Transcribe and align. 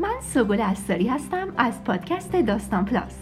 من 0.00 0.20
سوگل 0.20 0.60
استاری 0.60 1.08
هستم 1.08 1.48
از 1.56 1.84
پادکست 1.84 2.36
داستان 2.36 2.84
Plus. 2.84 3.18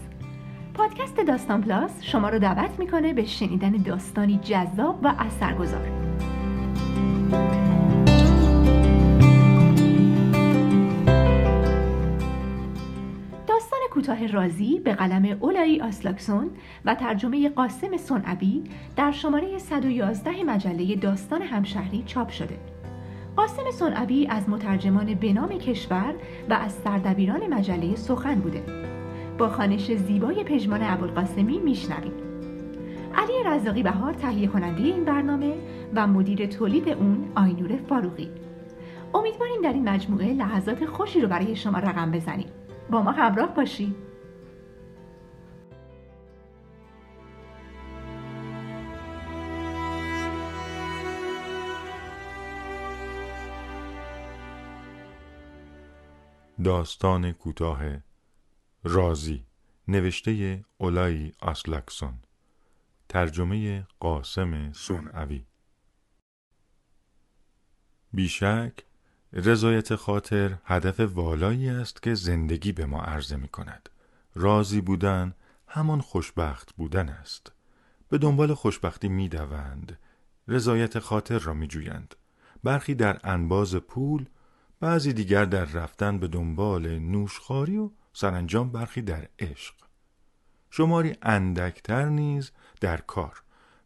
پادکست 0.75 1.17
داستان 1.17 1.61
Plus 1.61 2.03
شما 2.03 2.29
رو 2.29 2.39
دعوت 2.39 2.79
می‌کنه 2.79 3.13
به 3.13 3.25
شنیدن 3.25 3.71
داستانی 3.71 4.39
جذاب 4.43 4.99
و 5.03 5.15
اثرگذار. 5.19 5.89
داستان 13.47 13.81
کوتاه 13.91 14.27
راضی 14.27 14.79
به 14.79 14.95
قلم 14.95 15.39
اولایی 15.41 15.81
آسلاکسون 15.81 16.51
و 16.85 16.95
ترجمه 16.95 17.49
قاسم 17.49 17.97
صنعوی 17.97 18.65
در 18.97 19.13
شماره 19.13 19.59
111 19.59 20.45
مجله 20.45 20.97
داستان 20.97 21.43
همشهری 21.43 22.03
چاپ 22.07 22.31
شده. 22.31 22.76
قاسم 23.37 23.71
سنعبی 23.71 24.27
از 24.27 24.49
مترجمان 24.49 25.15
بنام 25.15 25.49
کشور 25.49 26.15
و 26.51 26.53
از 26.53 26.73
سردبیران 26.73 27.55
مجله 27.55 27.97
سخن 27.97 28.35
بوده. 28.35 28.63
با 29.39 29.49
خانش 29.49 29.93
زیبای 29.93 30.45
پژمان 30.45 30.83
ابوالقاسمی 30.83 31.59
میشنویم. 31.59 32.13
علی 33.15 33.33
رزاقی 33.47 33.83
بهار 33.83 34.13
تهیه 34.13 34.47
کننده 34.47 34.83
این 34.83 35.05
برنامه 35.05 35.55
و 35.95 36.07
مدیر 36.07 36.47
تولید 36.47 36.89
اون 36.89 37.25
آینور 37.35 37.77
فاروقی. 37.89 38.31
امیدواریم 39.15 39.63
در 39.63 39.73
این 39.73 39.89
مجموعه 39.89 40.33
لحظات 40.33 40.87
خوشی 40.87 41.21
رو 41.21 41.29
برای 41.29 41.57
شما 41.57 41.79
رقم 41.79 42.11
بزنیم. 42.11 42.49
با 42.91 43.03
ما 43.03 43.11
همراه 43.11 43.55
باشید. 43.55 43.95
داستان 56.65 57.33
کوتاه 57.33 57.83
رازی 58.85 59.47
نوشته 59.89 60.65
اولای 60.79 61.33
آسلکسون 61.41 62.15
ترجمه 63.09 63.87
قاسم 64.01 64.73
سونعوی 64.73 65.47
بیشک 68.13 68.73
رضایت 69.33 69.95
خاطر 69.95 70.59
هدف 70.65 71.01
والایی 71.01 71.69
است 71.69 72.03
که 72.03 72.15
زندگی 72.15 72.73
به 72.73 72.87
ما 72.87 73.03
عرضه 73.03 73.37
می 73.37 73.49
کند 73.49 73.89
راضی 74.35 74.81
بودن 74.81 75.35
همان 75.69 76.01
خوشبخت 76.01 76.75
بودن 76.75 77.09
است. 77.09 77.53
به 78.09 78.19
دنبال 78.19 78.55
خوشبختی 78.55 79.09
می 79.09 79.29
دوند 79.29 79.99
رضایت 80.49 80.99
خاطر 80.99 81.39
را 81.39 81.55
می 81.55 81.67
جویند 81.67 82.15
برخی 82.65 82.95
در 82.95 83.21
انباز 83.25 83.75
پول 83.75 84.27
بعضی 84.81 85.13
دیگر 85.13 85.45
در 85.45 85.65
رفتن 85.65 86.19
به 86.19 86.29
دنبال 86.29 86.99
نوشخاری 86.99 87.77
و 87.77 87.91
سرانجام 88.13 88.71
برخی 88.71 89.03
در 89.03 89.29
عشق 89.39 89.75
شماری 90.71 91.17
اندکتر 91.23 92.05
نیز 92.05 92.51
در 92.81 92.97
کار 92.97 93.43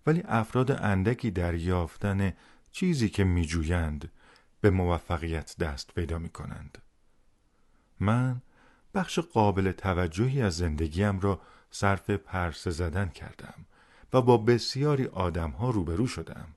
ولی 0.07 0.23
افراد 0.29 0.71
اندکی 0.71 1.31
در 1.31 1.55
یافتن 1.55 2.33
چیزی 2.73 3.09
که 3.09 3.25
میجویند 3.25 4.11
به 4.61 4.71
موفقیت 4.71 5.57
دست 5.59 5.95
پیدا 5.95 6.19
می 6.19 6.29
کنند. 6.29 6.79
من 8.01 8.43
بخش 8.95 9.19
قابل 9.19 9.73
توجهی 9.73 10.43
از 10.43 10.57
زندگیم 10.57 11.21
را 11.21 11.41
صرف 11.71 12.11
پرسه 12.11 12.71
زدن 12.71 13.09
کردم 13.09 13.67
و 14.13 14.23
با 14.23 14.37
بسیاری 14.37 15.07
آدم 15.07 15.51
ها 15.51 15.71
روبرو 15.71 16.07
شدم 16.07 16.49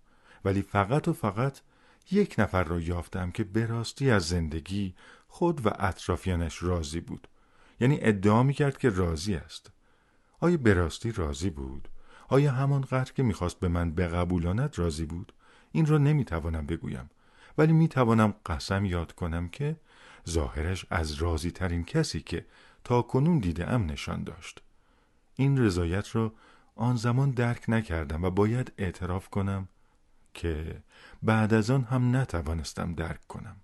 ولی 0.46 0.62
فقط 0.62 1.08
و 1.08 1.14
فقط 1.14 1.60
یک 2.12 2.36
نفر 2.38 2.64
را 2.64 2.80
یافتم 2.80 3.32
که 3.32 3.44
به 3.44 3.66
راستی 3.66 4.12
از 4.12 4.28
زندگی 4.28 4.96
خود 5.28 5.66
و 5.66 5.70
اطرافیانش 5.80 6.64
راضی 6.64 7.02
بود. 7.02 7.28
یعنی 7.80 7.98
ادعا 8.02 8.44
می 8.44 8.54
کرد 8.54 8.78
که 8.78 8.90
راضی 8.90 9.36
است. 9.36 9.72
آیا 10.40 10.58
به 10.58 10.74
راستی 10.74 11.12
راضی 11.12 11.50
بود؟ 11.50 11.88
آیا 12.28 12.52
همانقدر 12.52 13.12
که 13.12 13.24
می‌خواست 13.24 13.60
به 13.60 13.68
من 13.68 13.92
بقبولاند 13.92 14.80
راضی 14.80 15.06
بود؟ 15.06 15.34
این 15.72 15.86
را 15.86 15.98
نمی‌توانم 15.98 16.66
بگویم. 16.66 17.10
ولی 17.58 17.74
می‌توانم 17.74 18.34
قسم 18.46 18.86
یاد 18.86 19.12
کنم 19.12 19.50
که 19.50 19.76
ظاهرش 20.30 20.86
از 20.90 21.14
راضی 21.14 21.52
ترین 21.52 21.84
کسی 21.84 22.22
که 22.22 22.46
تا 22.84 23.02
کنون 23.02 23.40
دیده 23.40 23.70
ام 23.70 23.92
نشان 23.92 24.24
داشت. 24.24 24.62
این 25.36 25.58
رضایت 25.58 26.16
را 26.16 26.34
آن 26.76 26.96
زمان 26.96 27.32
درک 27.32 27.64
نکردم 27.68 28.24
و 28.24 28.30
باید 28.30 28.72
اعتراف 28.78 29.30
کنم 29.30 29.68
که 30.34 30.84
بعد 31.24 31.54
از 31.54 31.70
آن 31.72 31.84
هم 31.84 32.16
نتوانستم 32.16 32.94
درک 32.94 33.28
کنم. 33.28 33.56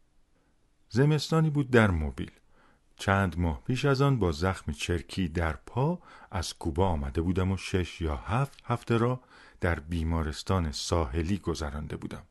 زمستانی 0.89 1.49
بود 1.49 1.71
در 1.71 1.91
موبیل. 1.91 2.31
چند 2.95 3.39
ماه 3.39 3.63
پیش 3.63 3.85
از 3.85 4.01
آن 4.01 4.19
با 4.19 4.31
زخم 4.31 4.71
چرکی 4.71 5.27
در 5.27 5.53
پا 5.53 5.99
از 6.31 6.53
کوبا 6.53 6.87
آمده 6.87 7.21
بودم 7.21 7.51
و 7.51 7.57
شش 7.57 8.01
یا 8.01 8.15
هفت 8.15 8.59
هفته 8.65 8.97
را 8.97 9.19
در 9.61 9.79
بیمارستان 9.79 10.71
ساحلی 10.71 11.37
گذرانده 11.37 11.97
بودم. 11.97 12.23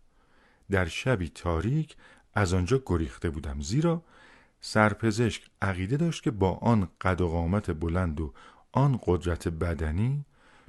در 0.70 0.84
شبی 0.84 1.28
تاریک 1.28 1.96
از 2.34 2.54
آنجا 2.54 2.82
گریخته 2.86 3.30
بودم 3.30 3.60
زیرا 3.60 4.02
سرپزشک 4.60 5.50
عقیده 5.62 5.96
داشت 5.96 6.22
که 6.22 6.30
با 6.30 6.52
آن 6.52 6.88
قد 7.00 7.20
و 7.20 7.28
قامت 7.28 7.70
بلند 7.70 8.20
و 8.20 8.32
آن 8.72 9.00
قدرت 9.06 9.48
بدنی 9.48 10.24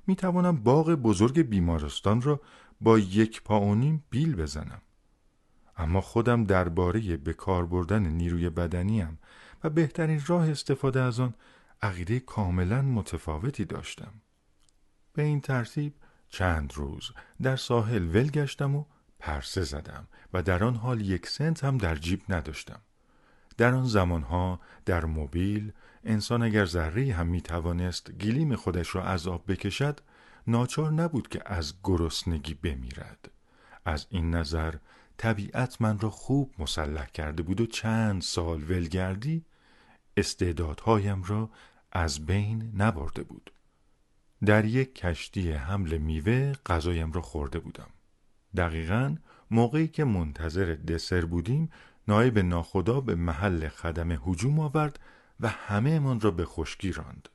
می 0.08 0.16
توانم 0.16 0.56
باغ 0.64 0.92
بزرگ 0.92 1.42
بیمارستان 1.42 2.22
را 2.22 2.42
با 2.82 3.00
یک 3.00 3.44
پا 3.44 3.62
و 3.62 3.76
نیم 3.76 4.04
بیل 4.10 4.36
بزنم. 4.36 4.82
اما 5.78 6.02
خودم 6.02 6.44
درباره 6.44 7.18
به 7.18 7.34
کار 7.34 7.66
بردن 7.66 8.08
نیروی 8.08 8.50
بدنیم 8.50 9.20
و 9.64 9.70
بهترین 9.70 10.22
راه 10.28 10.50
استفاده 10.50 11.02
از 11.02 11.20
آن 11.20 11.34
عقیده 11.82 12.20
کاملا 12.20 12.82
متفاوتی 12.82 13.66
داشتم. 13.66 14.14
به 15.14 15.22
این 15.22 15.42
ترتیب 15.42 15.94
چند 16.30 16.74
روز 16.76 17.12
در 17.42 17.56
ساحل 17.56 18.16
ول 18.16 18.30
گشتم 18.30 18.76
و 18.76 18.86
پرسه 19.20 19.64
زدم 19.64 20.08
و 20.34 20.44
در 20.44 20.64
آن 20.64 20.76
حال 20.76 21.02
یک 21.02 21.28
سنت 21.28 21.64
هم 21.64 21.78
در 21.78 21.96
جیب 21.96 22.22
نداشتم. 22.30 22.82
در 23.58 23.74
آن 23.74 23.86
زمانها 23.86 24.60
در 24.86 25.06
موبیل 25.06 25.72
انسان 26.04 26.44
اگر 26.44 26.66
ذره 26.66 27.14
هم 27.14 27.28
می 27.28 27.42
توانست 27.42 28.12
گلیم 28.12 28.56
خودش 28.56 28.96
را 28.96 29.04
از 29.04 29.28
آب 29.28 29.52
بکشد 29.52 30.00
ناچار 30.48 30.92
نبود 30.92 31.28
که 31.28 31.42
از 31.46 31.74
گرسنگی 31.84 32.54
بمیرد. 32.54 33.32
از 33.86 34.08
این 34.10 34.36
نظر 34.36 34.76
طبیعت 35.18 35.82
من 35.82 36.00
را 36.00 36.10
خوب 36.10 36.54
مسلح 36.60 37.06
کرده 37.06 37.44
بود 37.44 37.62
و 37.62 37.66
چند 37.66 38.22
سال 38.22 38.64
ولگردی 38.64 39.46
استعدادهایم 40.18 41.24
را 41.24 41.50
از 41.92 42.26
بین 42.26 42.74
نبرده 42.78 43.24
بود. 43.24 43.52
در 44.46 44.66
یک 44.66 44.96
کشتی 44.96 45.52
حمل 45.52 45.98
میوه 45.98 46.54
غذایم 46.66 47.12
را 47.12 47.22
خورده 47.22 47.60
بودم. 47.60 47.90
دقیقا 48.58 49.16
موقعی 49.52 49.88
که 49.88 50.04
منتظر 50.04 50.66
دسر 50.66 51.26
بودیم 51.26 51.70
نایب 52.08 52.40
ناخدا 52.40 53.02
به 53.02 53.16
محل 53.16 53.68
خدم 53.68 54.12
هجوم 54.12 54.60
آورد 54.60 55.00
و 55.40 55.48
همه 55.48 56.00
من 56.00 56.20
را 56.20 56.32
به 56.32 56.46
خشکی 56.46 56.92
راند. 56.92 57.30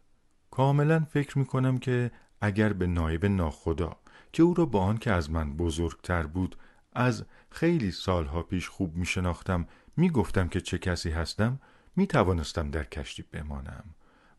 کاملا 0.51 1.01
فکر 1.01 1.39
می 1.39 1.47
کنم 1.47 1.79
که 1.79 2.11
اگر 2.45 2.73
به 2.73 2.87
نایب 2.87 3.27
ناخدا 3.27 3.97
که 4.33 4.43
او 4.43 4.55
را 4.55 4.67
با 4.67 4.81
آن 4.81 4.99
که 4.99 5.13
از 5.13 5.31
من 5.31 5.57
بزرگتر 5.57 6.27
بود 6.27 6.57
از 6.93 7.25
خیلی 7.51 7.91
سالها 7.91 8.43
پیش 8.43 8.69
خوب 8.69 8.97
می 8.97 9.07
شناختم 9.07 9.67
می 9.97 10.11
گفتم 10.11 10.49
که 10.49 10.61
چه 10.61 10.79
کسی 10.79 11.11
هستم 11.11 11.61
می 11.97 12.07
توانستم 12.07 12.71
در 12.71 12.85
کشتی 12.85 13.25
بمانم. 13.33 13.85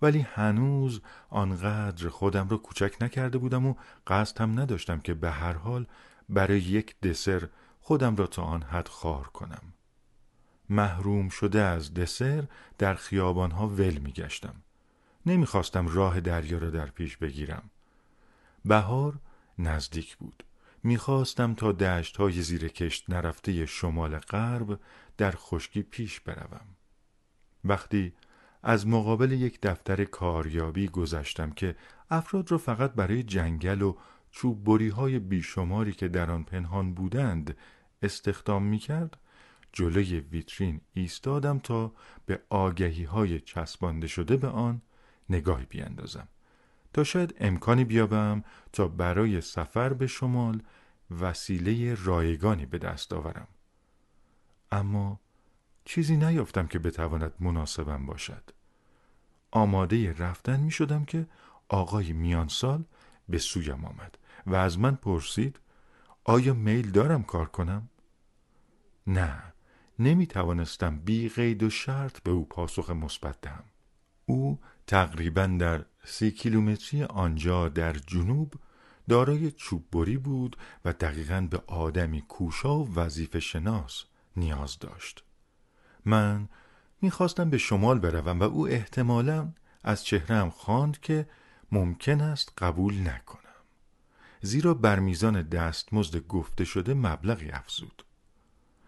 ولی 0.01 0.19
هنوز 0.19 1.01
آنقدر 1.29 2.09
خودم 2.09 2.49
را 2.49 2.57
کوچک 2.57 2.95
نکرده 3.01 3.37
بودم 3.37 3.65
و 3.65 3.75
قصد 4.07 4.41
هم 4.41 4.59
نداشتم 4.59 4.99
که 4.99 5.13
به 5.13 5.31
هر 5.31 5.53
حال 5.53 5.85
برای 6.29 6.59
یک 6.59 6.99
دسر 6.99 7.49
خودم 7.81 8.15
را 8.15 8.27
تا 8.27 8.41
آن 8.41 8.63
حد 8.63 8.87
خار 8.87 9.27
کنم. 9.27 9.73
محروم 10.69 11.29
شده 11.29 11.61
از 11.61 11.93
دسر 11.93 12.43
در 12.77 12.95
خیابانها 12.95 13.67
ول 13.67 13.97
می 13.97 14.11
گشتم 14.11 14.55
نمی‌خواستم 15.25 15.87
راه 15.87 16.19
دریا 16.19 16.57
را 16.57 16.69
در 16.69 16.85
پیش 16.85 17.17
بگیرم. 17.17 17.69
بهار 18.65 19.19
نزدیک 19.59 20.17
بود. 20.17 20.43
می‌خواستم 20.83 21.53
تا 21.53 21.71
دشت 21.71 22.17
های 22.17 22.41
زیر 22.41 22.67
کشت 22.67 23.09
نرفته 23.09 23.65
شمال 23.65 24.17
غرب 24.17 24.79
در 25.17 25.33
خشکی 25.35 25.83
پیش 25.83 26.19
بروم. 26.19 26.67
وقتی 27.63 28.13
از 28.63 28.87
مقابل 28.87 29.31
یک 29.31 29.61
دفتر 29.61 30.03
کاریابی 30.03 30.87
گذشتم 30.87 31.51
که 31.51 31.75
افراد 32.09 32.51
را 32.51 32.57
فقط 32.57 32.93
برای 32.93 33.23
جنگل 33.23 33.81
و 33.81 33.97
چوب 34.31 34.63
بری 34.63 34.89
های 34.89 35.19
بیشماری 35.19 35.91
که 35.91 36.07
در 36.07 36.31
آن 36.31 36.43
پنهان 36.43 36.93
بودند 36.93 37.57
استخدام 38.01 38.63
می 38.63 38.79
کرد 38.79 39.17
جلوی 39.73 40.19
ویترین 40.19 40.81
ایستادم 40.93 41.59
تا 41.59 41.93
به 42.25 42.41
آگهی 42.49 43.03
های 43.03 43.39
چسبانده 43.39 44.07
شده 44.07 44.37
به 44.37 44.47
آن 44.47 44.81
نگاهی 45.29 45.65
بیاندازم. 45.65 46.27
تا 46.95 47.03
شاید 47.03 47.35
امکانی 47.39 47.83
بیابم 47.83 48.43
تا 48.73 48.87
برای 48.87 49.41
سفر 49.41 49.93
به 49.93 50.07
شمال 50.07 50.61
وسیله 51.19 51.95
رایگانی 52.03 52.65
به 52.65 52.77
دست 52.77 53.13
آورم. 53.13 53.47
اما 54.71 55.19
چیزی 55.85 56.17
نیافتم 56.17 56.67
که 56.67 56.79
بتواند 56.79 57.33
مناسبم 57.39 58.05
باشد. 58.05 58.43
آماده 59.51 60.13
رفتن 60.13 60.59
می 60.59 60.71
شدم 60.71 61.05
که 61.05 61.27
آقای 61.69 62.13
میانسال 62.13 62.83
به 63.29 63.37
سویم 63.37 63.85
آمد 63.85 64.17
و 64.47 64.55
از 64.55 64.79
من 64.79 64.95
پرسید 64.95 65.59
آیا 66.23 66.53
میل 66.53 66.91
دارم 66.91 67.23
کار 67.23 67.45
کنم؟ 67.45 67.89
نه 69.07 69.53
نمی 69.99 70.27
توانستم 70.27 70.99
بی 70.99 71.29
قید 71.29 71.63
و 71.63 71.69
شرط 71.69 72.19
به 72.19 72.31
او 72.31 72.45
پاسخ 72.45 72.89
مثبت 72.89 73.41
دهم. 73.41 73.63
او 74.25 74.59
تقریبا 74.87 75.45
در 75.45 75.85
سی 76.05 76.31
کیلومتری 76.31 77.03
آنجا 77.03 77.69
در 77.69 77.93
جنوب 77.93 78.53
دارای 79.09 79.51
چوببری 79.51 80.17
بود 80.17 80.57
و 80.85 80.93
دقیقا 80.93 81.47
به 81.51 81.61
آدمی 81.67 82.21
کوشا 82.21 82.79
و 82.79 82.95
وظیفه 82.95 83.39
شناس 83.39 84.03
نیاز 84.37 84.79
داشت. 84.79 85.23
من 86.05 86.49
می‌خواستم 87.01 87.49
به 87.49 87.57
شمال 87.57 87.99
بروم 87.99 88.39
و 88.39 88.43
او 88.43 88.67
احتمالا 88.67 89.53
از 89.83 90.05
چهرم 90.05 90.49
خواند 90.49 90.99
که 90.99 91.27
ممکن 91.71 92.21
است 92.21 92.53
قبول 92.57 93.07
نکنم. 93.07 93.39
زیرا 94.41 94.73
بر 94.73 94.99
میزان 94.99 95.41
دستمزد 95.41 96.17
گفته 96.17 96.65
شده 96.65 96.93
مبلغی 96.93 97.49
افزود. 97.49 98.05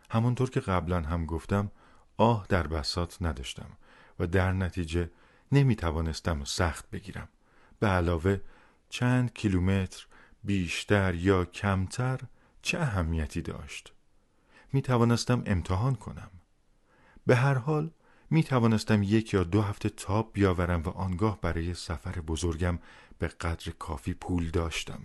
همانطور 0.09 0.49
که 0.49 0.59
قبلا 0.59 1.01
هم 1.01 1.25
گفتم 1.25 1.71
آه 2.17 2.45
در 2.49 2.67
بسات 2.67 3.17
نداشتم 3.21 3.69
و 4.19 4.27
در 4.27 4.51
نتیجه 4.53 5.09
نمی 5.51 5.75
توانستم 5.75 6.43
سخت 6.43 6.89
بگیرم. 6.89 7.27
به 7.79 7.87
علاوه 7.87 8.39
چند 8.89 9.33
کیلومتر 9.33 10.07
بیشتر 10.43 11.15
یا 11.15 11.45
کمتر 11.45 12.19
چه 12.61 12.79
اهمیتی 12.79 13.41
داشت؟ 13.41 13.93
می 14.73 14.81
توانستم 14.81 15.43
امتحان 15.45 15.95
کنم. 15.95 16.31
به 17.25 17.35
هر 17.35 17.53
حال 17.53 17.91
می 18.29 18.43
توانستم 18.43 19.03
یک 19.03 19.33
یا 19.33 19.43
دو 19.43 19.61
هفته 19.61 19.89
تاب 19.89 20.29
بیاورم 20.33 20.81
و 20.81 20.89
آنگاه 20.89 21.41
برای 21.41 21.73
سفر 21.73 22.11
بزرگم 22.11 22.79
به 23.19 23.27
قدر 23.27 23.71
کافی 23.79 24.13
پول 24.13 24.49
داشتم. 24.49 25.01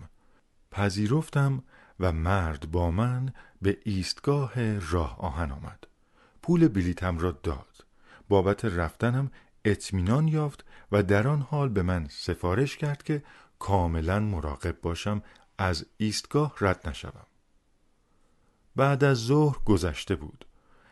پذیرفتم 0.70 1.62
و 2.00 2.12
مرد 2.12 2.70
با 2.70 2.90
من 2.90 3.32
به 3.62 3.78
ایستگاه 3.84 4.78
راه 4.78 5.18
آهن 5.18 5.50
آمد. 5.50 5.86
پول 6.42 6.68
بلیتم 6.68 7.18
را 7.18 7.30
داد. 7.30 7.86
بابت 8.28 8.64
رفتنم 8.64 9.30
اطمینان 9.64 10.28
یافت 10.28 10.64
و 10.92 11.02
در 11.02 11.28
آن 11.28 11.40
حال 11.40 11.68
به 11.68 11.82
من 11.82 12.06
سفارش 12.10 12.76
کرد 12.76 13.02
که 13.02 13.22
کاملا 13.58 14.20
مراقب 14.20 14.80
باشم 14.80 15.22
از 15.58 15.86
ایستگاه 15.96 16.54
رد 16.60 16.88
نشوم. 16.88 17.26
بعد 18.76 19.04
از 19.04 19.18
ظهر 19.18 19.58
گذشته 19.64 20.16
بود. 20.16 20.44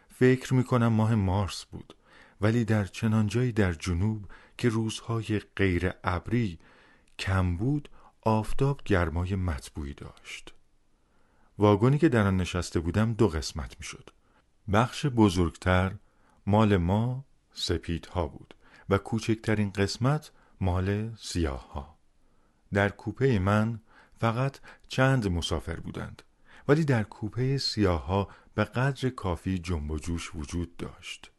فکر 0.09 0.55
می 0.55 0.65
کنم 0.65 0.89
ماه 0.89 1.15
مارس 1.15 1.65
بود 1.65 1.97
ولی 2.41 2.65
در 2.65 2.85
چنان 2.85 3.27
جایی 3.27 3.53
در 3.53 3.73
جنوب 3.73 4.29
که 4.59 4.69
روزهای 4.69 5.41
غیر 5.57 5.93
ابری 6.05 6.59
کم 7.19 7.57
بود 7.57 7.89
آفتاب 8.23 8.81
گرمای 8.85 9.35
مطبوعی 9.35 9.95
داشت. 9.95 10.55
واگنی 11.59 11.99
که 11.99 12.09
در 12.09 12.27
آن 12.27 12.37
نشسته 12.37 12.81
بودم 12.81 13.13
دو 13.13 13.29
قسمت 13.29 13.75
می‌شد. 13.79 14.11
بخش 14.73 15.07
بزرگتر 15.07 15.95
مال 16.47 16.77
ما 16.77 17.25
سپیدها 17.53 18.27
بود. 18.27 18.55
و 18.91 18.99
کوچکترین 18.99 19.71
قسمت 19.71 20.31
مال 20.61 21.15
سیاه 21.17 21.73
ها. 21.73 21.97
در 22.73 22.89
کوپه 22.89 23.39
من 23.39 23.81
فقط 24.19 24.59
چند 24.89 25.29
مسافر 25.29 25.77
بودند 25.77 26.23
ولی 26.69 26.85
در 26.85 27.03
کوپه 27.03 27.59
سیاه 27.59 28.07
ها 28.07 28.29
به 28.55 28.65
قدر 28.65 29.11
کافی 29.11 29.59
جنب 29.59 29.91
و 29.91 29.99
جوش 29.99 30.35
وجود 30.35 30.77
داشت 30.77 31.31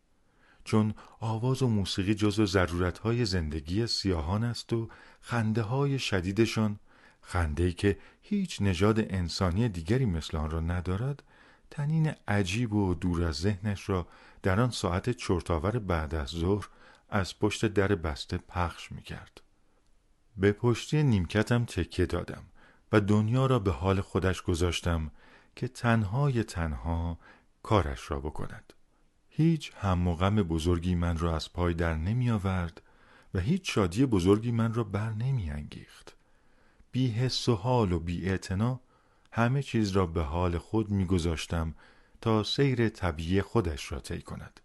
چون 0.64 0.94
آواز 1.20 1.62
و 1.64 1.68
موسیقی 1.68 2.16
جزو 2.16 2.46
ضرورت 2.46 2.98
های 2.98 3.26
زندگی 3.26 3.88
سیاهان 3.88 4.44
است 4.44 4.74
و 4.74 4.90
خنده 5.22 5.62
های 5.62 6.00
شدیدشان 6.00 6.80
خنده 7.22 7.72
که 7.72 7.98
هیچ 8.22 8.62
نژاد 8.62 9.00
انسانی 9.00 9.70
دیگری 9.70 10.06
مثل 10.06 10.38
آن 10.38 10.52
را 10.52 10.60
ندارد 10.60 11.24
تنین 11.70 12.14
عجیب 12.28 12.74
و 12.74 12.94
دور 12.94 13.24
از 13.24 13.36
ذهنش 13.36 13.90
را 13.90 14.08
در 14.44 14.60
آن 14.60 14.70
ساعت 14.70 15.10
چرتاور 15.10 15.80
بعد 15.80 16.16
از 16.16 16.28
ظهر 16.28 16.68
از 17.12 17.40
پشت 17.40 17.66
در 17.66 17.88
بسته 17.88 18.38
پخش 18.38 18.92
می 18.92 19.02
کرد. 19.02 19.42
به 20.38 20.52
پشتی 20.52 21.04
نیمکتم 21.04 21.66
تکیه 21.66 22.06
دادم 22.06 22.44
و 22.92 23.00
دنیا 23.00 23.46
را 23.46 23.60
به 23.60 23.72
حال 23.72 24.02
خودش 24.02 24.42
گذاشتم 24.42 25.12
که 25.56 25.68
تنهای 25.68 26.44
تنها 26.44 27.18
کارش 27.64 28.12
را 28.12 28.20
بکند. 28.20 28.74
هیچ 29.30 29.72
هم 29.76 30.08
و 30.08 30.16
غم 30.16 30.36
بزرگی 30.36 30.96
من 30.96 31.18
را 31.18 31.36
از 31.36 31.54
پای 31.54 31.74
در 31.74 31.96
نمی 31.96 32.32
آورد 32.32 32.82
و 33.34 33.40
هیچ 33.40 33.74
شادی 33.76 34.06
بزرگی 34.06 34.52
من 34.52 34.74
را 34.74 34.84
بر 34.84 35.10
نمی 35.10 35.52
انگیخت. 35.52 36.16
بی 36.92 37.12
حس 37.12 37.50
و 37.50 37.56
حال 37.56 37.92
و 37.92 38.00
بی 38.00 38.38
همه 39.32 39.64
چیز 39.64 39.92
را 39.92 40.06
به 40.06 40.22
حال 40.22 40.58
خود 40.58 40.90
میگذاشتم 40.90 41.76
تا 42.22 42.44
سیر 42.44 42.90
طبیعی 42.90 43.42
خودش 43.42 43.92
را 43.92 44.00
طی 44.00 44.22
کند 44.22 44.61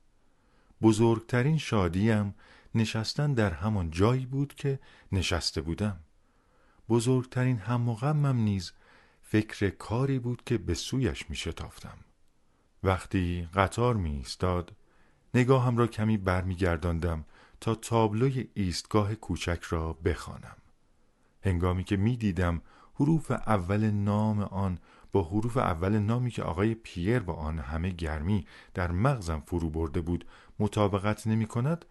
بزرگترین 0.82 1.58
شادیم 1.58 2.34
نشستن 2.74 3.32
در 3.32 3.52
همان 3.52 3.90
جایی 3.90 4.26
بود 4.26 4.54
که 4.54 4.78
نشسته 5.12 5.60
بودم 5.60 6.00
بزرگترین 6.88 7.58
هم 7.58 7.88
و 7.88 7.94
غمم 7.94 8.36
نیز 8.36 8.72
فکر 9.22 9.70
کاری 9.70 10.18
بود 10.18 10.42
که 10.46 10.58
به 10.58 10.74
سویش 10.74 11.30
می 11.30 11.36
شتافتم 11.36 11.98
وقتی 12.82 13.48
قطار 13.54 13.96
می 13.96 14.10
ایستاد 14.10 14.72
نگاهم 15.34 15.76
را 15.76 15.86
کمی 15.86 16.16
برمیگرداندم 16.16 17.24
تا 17.60 17.74
تابلوی 17.74 18.48
ایستگاه 18.54 19.14
کوچک 19.14 19.62
را 19.62 19.92
بخوانم. 19.92 20.56
هنگامی 21.42 21.84
که 21.84 21.96
می 21.96 22.16
دیدم 22.16 22.62
حروف 22.94 23.30
اول 23.30 23.90
نام 23.90 24.40
آن 24.40 24.78
با 25.12 25.22
حروف 25.22 25.56
اول 25.56 25.98
نامی 25.98 26.30
که 26.30 26.42
آقای 26.42 26.74
پیر 26.74 27.18
با 27.18 27.34
آن 27.34 27.58
همه 27.58 27.90
گرمی 27.90 28.46
در 28.74 28.92
مغزم 28.92 29.42
فرو 29.46 29.70
برده 29.70 30.00
بود 30.00 30.24
مطابقت 30.58 31.26
نمی 31.26 31.46
کند 31.46 31.84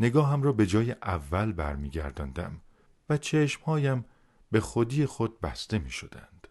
نگاهم 0.00 0.42
را 0.42 0.52
به 0.52 0.66
جای 0.66 0.92
اول 0.92 1.52
برمیگرداندم 1.52 2.60
و 3.08 3.16
چشمهایم 3.16 4.04
به 4.50 4.60
خودی 4.60 5.06
خود 5.06 5.40
بسته 5.40 5.78
می 5.78 5.90
شدند. 5.90 6.48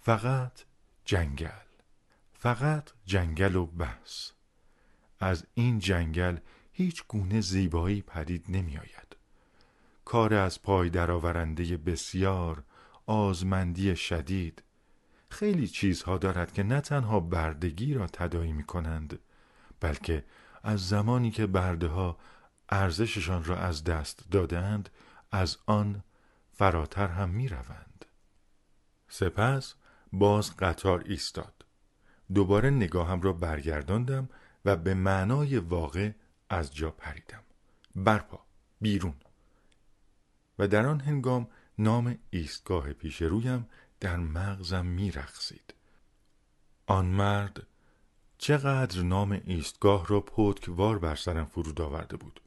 فقط 0.00 0.60
جنگل 1.04 1.48
فقط 2.32 2.90
جنگل 3.04 3.56
و 3.56 3.66
بس 3.66 4.32
از 5.20 5.46
این 5.54 5.78
جنگل 5.78 6.36
هیچ 6.72 7.04
گونه 7.08 7.40
زیبایی 7.40 8.02
پدید 8.02 8.46
نمی 8.48 8.78
آید. 8.78 9.16
کار 10.04 10.34
از 10.34 10.62
پای 10.62 10.90
درآورنده 10.90 11.76
بسیار 11.76 12.64
آزمندی 13.06 13.96
شدید 13.96 14.62
خیلی 15.28 15.68
چیزها 15.68 16.18
دارد 16.18 16.52
که 16.52 16.62
نه 16.62 16.80
تنها 16.80 17.20
بردگی 17.20 17.94
را 17.94 18.06
تدایی 18.06 18.52
می 18.52 18.64
کنند 18.64 19.18
بلکه 19.80 20.24
از 20.62 20.88
زمانی 20.88 21.30
که 21.30 21.46
برده 21.46 21.86
ها 21.86 22.18
ارزششان 22.68 23.44
را 23.44 23.56
از 23.56 23.84
دست 23.84 24.30
دادند 24.30 24.90
از 25.32 25.58
آن 25.66 26.02
فراتر 26.52 27.08
هم 27.08 27.28
می 27.28 27.48
روند. 27.48 28.04
سپس 29.08 29.74
باز 30.12 30.56
قطار 30.56 31.02
ایستاد. 31.06 31.64
دوباره 32.34 32.70
نگاهم 32.70 33.20
را 33.20 33.32
برگرداندم 33.32 34.28
و 34.64 34.76
به 34.76 34.94
معنای 34.94 35.58
واقع 35.58 36.10
از 36.48 36.74
جا 36.74 36.90
پریدم. 36.90 37.42
برپا 37.96 38.44
بیرون. 38.80 39.14
و 40.58 40.68
در 40.68 40.86
آن 40.86 41.00
هنگام 41.00 41.48
نام 41.78 42.18
ایستگاه 42.30 42.92
پیش 42.92 43.22
رویم 43.22 43.68
در 44.00 44.16
مغزم 44.16 44.86
میرقصید. 44.86 45.74
آن 46.86 47.06
مرد 47.06 47.66
چقدر 48.42 49.02
نام 49.02 49.40
ایستگاه 49.44 50.06
را 50.06 50.20
پتکوار 50.20 50.98
بر 50.98 51.14
سرم 51.14 51.44
فرود 51.44 51.80
آورده 51.80 52.16
بود. 52.16 52.40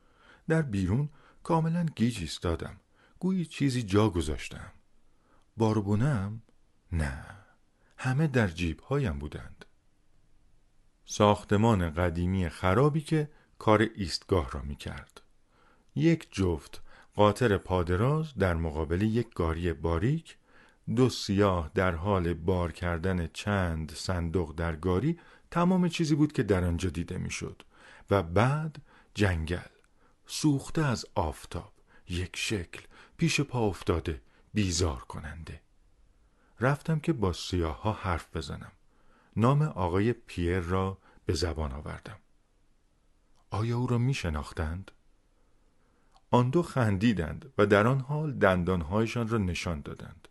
در 0.50 0.62
بیرون 0.62 1.09
کاملا 1.43 1.85
گیج 1.95 2.17
ایستادم. 2.19 2.79
گویی 3.19 3.45
چیزی 3.45 3.83
جا 3.83 4.09
گذاشتم. 4.09 4.71
باربونم 5.57 6.41
نه. 6.91 7.25
همه 7.97 8.27
در 8.27 8.47
جیبهایم 8.47 9.19
بودند. 9.19 9.65
ساختمان 11.05 11.89
قدیمی 11.89 12.50
خرابی 12.50 13.01
که 13.01 13.29
کار 13.59 13.88
ایستگاه 13.95 14.51
را 14.51 14.62
می 14.62 14.75
کرد. 14.75 15.21
یک 15.95 16.27
جفت 16.31 16.81
قاطر 17.15 17.57
پادراز 17.57 18.33
در 18.33 18.53
مقابل 18.53 19.01
یک 19.01 19.33
گاری 19.33 19.73
باریک 19.73 20.38
دو 20.95 21.09
سیاه 21.09 21.71
در 21.75 21.95
حال 21.95 22.33
بار 22.33 22.71
کردن 22.71 23.27
چند 23.33 23.91
صندوق 23.91 24.55
در 24.55 24.75
گاری 24.75 25.19
تمام 25.53 25.88
چیزی 25.88 26.15
بود 26.15 26.31
که 26.31 26.43
در 26.43 26.63
آنجا 26.63 26.89
دیده 26.89 27.17
می‌شد 27.17 27.63
و 28.10 28.24
بعد 28.24 28.81
جنگل 29.13 29.72
سوخته 30.25 30.86
از 30.86 31.05
آفتاب 31.15 31.74
یک 32.10 32.36
شکل 32.36 32.83
پیش 33.17 33.41
پا 33.41 33.60
افتاده 33.60 34.22
بیزار 34.53 35.00
کننده 35.00 35.62
رفتم 36.60 37.00
که 37.00 37.13
با 37.13 37.33
سیاه 37.33 37.81
ها 37.81 37.91
حرف 37.91 38.36
بزنم 38.36 38.72
نام 39.36 39.62
آقای 39.62 40.13
پیر 40.13 40.60
را 40.60 40.98
به 41.25 41.33
زبان 41.33 41.72
آوردم 41.72 42.17
آیا 43.50 43.77
او 43.77 43.88
را 43.88 43.98
می 43.98 44.13
شناختند؟ 44.13 44.91
آن 46.31 46.50
دو 46.50 46.63
خندیدند 46.63 47.53
و 47.57 47.65
در 47.65 47.88
آن 47.88 48.00
حال 48.00 48.33
دندانهایشان 48.33 49.27
را 49.27 49.38
نشان 49.38 49.81
دادند. 49.81 50.27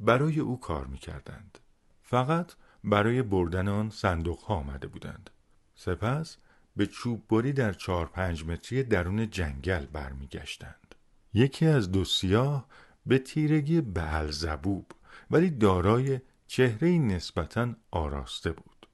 برای 0.00 0.40
او 0.40 0.60
کار 0.60 0.86
می 0.86 0.98
کردند. 0.98 1.58
فقط 2.02 2.52
برای 2.84 3.22
بردن 3.22 3.68
آن 3.68 3.90
صندوق 3.90 4.38
ها 4.38 4.54
آمده 4.54 4.86
بودند. 4.86 5.30
سپس 5.74 6.36
به 6.76 6.86
چوب 6.86 7.28
بری 7.28 7.52
در 7.52 7.72
چهار 7.72 8.06
پنج 8.06 8.44
متری 8.44 8.82
درون 8.82 9.30
جنگل 9.30 9.86
برمیگشتند. 9.86 10.94
یکی 11.34 11.66
از 11.66 11.92
دو 11.92 12.04
سیاه 12.04 12.66
به 13.06 13.18
تیرگی 13.18 13.80
بهل 13.80 14.30
زبوب 14.30 14.92
ولی 15.30 15.50
دارای 15.50 16.20
چهره 16.46 16.88
نسبتا 16.98 17.74
آراسته 17.90 18.52
بود. 18.52 18.86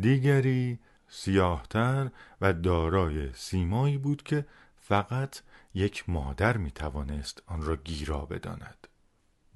دیگری 0.00 0.78
سیاهتر 1.08 2.10
و 2.40 2.52
دارای 2.52 3.32
سیمایی 3.32 3.98
بود 3.98 4.22
که 4.22 4.46
فقط 4.76 5.40
یک 5.74 6.08
مادر 6.08 6.56
می 6.56 6.70
توانست 6.70 7.42
آن 7.46 7.62
را 7.62 7.76
گیرا 7.76 8.18
بداند. 8.18 8.88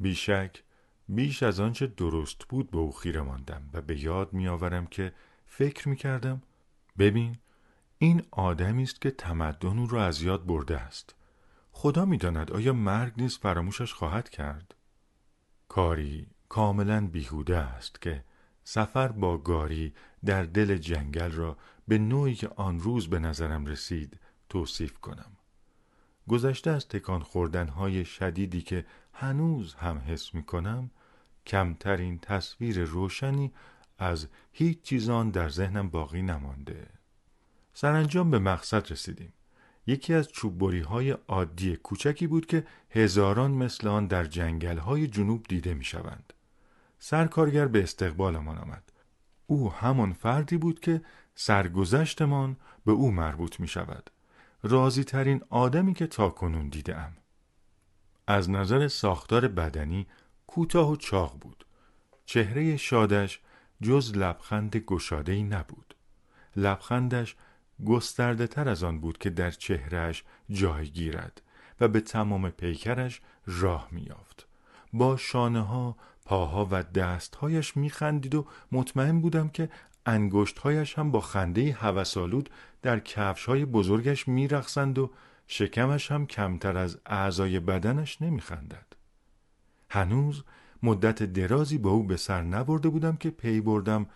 بیشک 0.00 0.62
بیش 1.08 1.42
از 1.42 1.60
آنچه 1.60 1.86
درست 1.86 2.38
بود 2.48 2.70
به 2.70 2.78
او 2.78 2.92
خیره 2.92 3.20
ماندم 3.20 3.70
و 3.72 3.80
به 3.82 4.02
یاد 4.02 4.32
می 4.32 4.48
آورم 4.48 4.86
که 4.86 5.12
فکر 5.46 5.88
می 5.88 5.96
کردم 5.96 6.42
ببین 6.98 7.38
این 7.98 8.22
آدمی 8.30 8.82
است 8.82 9.00
که 9.00 9.10
تمدن 9.10 9.78
او 9.78 9.86
را 9.86 10.04
از 10.04 10.22
یاد 10.22 10.46
برده 10.46 10.78
است. 10.78 11.14
خدا 11.72 12.04
می‌داند 12.04 12.52
آیا 12.52 12.72
مرگ 12.72 13.12
نیز 13.16 13.38
فراموشش 13.38 13.92
خواهد 13.92 14.28
کرد؟ 14.28 14.74
کاری 15.68 16.26
کاملا 16.48 17.06
بیهوده 17.06 17.56
است 17.56 18.00
که 18.00 18.24
سفر 18.64 19.08
با 19.08 19.38
گاری 19.38 19.94
در 20.24 20.42
دل 20.42 20.76
جنگل 20.76 21.30
را 21.30 21.56
به 21.88 21.98
نوعی 21.98 22.34
که 22.34 22.48
آن 22.48 22.80
روز 22.80 23.08
به 23.08 23.18
نظرم 23.18 23.66
رسید 23.66 24.20
توصیف 24.48 24.98
کنم. 24.98 25.36
گذشته 26.28 26.70
از 26.70 26.88
تکان 26.88 27.22
خوردنهای 27.22 28.04
شدیدی 28.04 28.62
که 28.62 28.86
هنوز 29.18 29.74
هم 29.74 30.02
حس 30.06 30.34
می 30.34 30.42
کنم 30.42 30.90
کمترین 31.46 32.18
تصویر 32.18 32.84
روشنی 32.84 33.52
از 33.98 34.28
هیچ 34.52 34.82
چیزان 34.82 35.30
در 35.30 35.48
ذهنم 35.48 35.88
باقی 35.88 36.22
نمانده 36.22 36.86
سرانجام 37.74 38.30
به 38.30 38.38
مقصد 38.38 38.92
رسیدیم 38.92 39.32
یکی 39.86 40.14
از 40.14 40.28
چوببری 40.28 40.80
های 40.80 41.10
عادی 41.10 41.76
کوچکی 41.76 42.26
بود 42.26 42.46
که 42.46 42.66
هزاران 42.90 43.50
مثل 43.50 43.88
آن 43.88 44.06
در 44.06 44.24
جنگل 44.24 44.78
های 44.78 45.06
جنوب 45.06 45.46
دیده 45.48 45.74
می 45.74 45.84
شوند. 45.84 46.32
سرکارگر 46.98 47.66
به 47.66 47.82
استقبالمان 47.82 48.58
آمد. 48.58 48.92
او 49.46 49.72
همان 49.72 50.12
فردی 50.12 50.56
بود 50.56 50.80
که 50.80 51.02
سرگذشتمان 51.34 52.56
به 52.86 52.92
او 52.92 53.10
مربوط 53.10 53.60
می 53.60 53.68
شود. 53.68 54.10
رازی 54.62 55.04
ترین 55.04 55.42
آدمی 55.50 55.94
که 55.94 56.06
تا 56.06 56.28
کنون 56.30 56.68
دیده 56.68 56.96
ام. 56.96 57.16
از 58.26 58.50
نظر 58.50 58.88
ساختار 58.88 59.48
بدنی 59.48 60.06
کوتاه 60.46 60.90
و 60.90 60.96
چاق 60.96 61.38
بود. 61.40 61.66
چهره 62.26 62.76
شادش 62.76 63.40
جز 63.82 64.16
لبخند 64.16 64.76
گشاده 64.76 65.42
نبود. 65.42 65.94
لبخندش 66.56 67.36
گسترده 67.86 68.46
تر 68.46 68.68
از 68.68 68.84
آن 68.84 69.00
بود 69.00 69.18
که 69.18 69.30
در 69.30 69.50
چهرهش 69.50 70.24
جای 70.50 70.86
گیرد 70.86 71.42
و 71.80 71.88
به 71.88 72.00
تمام 72.00 72.50
پیکرش 72.50 73.20
راه 73.46 73.88
میافت. 73.90 74.46
با 74.92 75.16
شانه 75.16 75.60
ها، 75.60 75.96
پاها 76.24 76.68
و 76.70 76.82
دستهایش 76.82 77.76
میخندید 77.76 78.34
و 78.34 78.46
مطمئن 78.72 79.20
بودم 79.20 79.48
که 79.48 79.68
انگشتهایش 80.06 80.98
هم 80.98 81.10
با 81.10 81.20
خنده 81.20 81.72
هوسالود 81.72 82.50
در 82.82 83.00
کفش 83.00 83.44
های 83.44 83.64
بزرگش 83.64 84.28
میرقصند 84.28 84.98
و 84.98 85.10
شکمش 85.46 86.12
هم 86.12 86.26
کمتر 86.26 86.76
از 86.76 86.98
اعضای 87.06 87.60
بدنش 87.60 88.22
نمیخندد. 88.22 88.86
هنوز 89.90 90.42
مدت 90.82 91.22
درازی 91.22 91.78
با 91.78 91.90
او 91.90 92.02
به 92.02 92.16
سر 92.16 92.42
نبرده 92.42 92.88
بودم 92.88 93.16
که 93.16 93.30
پی 93.30 93.60
بردم 93.60 94.06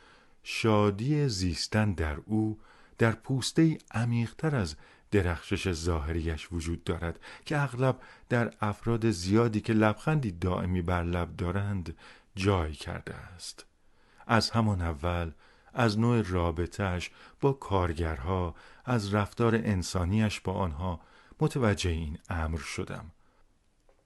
شادی 0.42 1.28
زیستن 1.28 1.92
در 1.92 2.16
او 2.26 2.58
در 2.99 3.12
پوسته 3.12 3.78
عمیقتر 3.90 4.56
از 4.56 4.76
درخشش 5.10 5.72
ظاهریش 5.72 6.49
وجود 6.52 6.84
دارد 6.84 7.20
که 7.44 7.60
اغلب 7.60 7.99
در 8.28 8.54
افراد 8.60 9.10
زیادی 9.10 9.60
که 9.60 9.72
لبخندی 9.72 10.32
دائمی 10.32 10.82
بر 10.82 11.04
لب 11.04 11.37
دارند 11.37 11.96
جای 12.37 12.72
کرده 12.72 13.14
است 13.14 13.66
از 14.26 14.50
همان 14.50 14.80
اول 14.80 15.30
از 15.75 15.99
نوع 15.99 16.22
رابطهش 16.22 17.10
با 17.40 17.52
کارگرها 17.52 18.54
از 18.84 19.14
رفتار 19.14 19.54
انسانیش 19.54 20.40
با 20.40 20.52
آنها 20.52 21.00
متوجه 21.40 21.90
این 21.90 22.18
امر 22.28 22.59
شدم. 22.59 23.11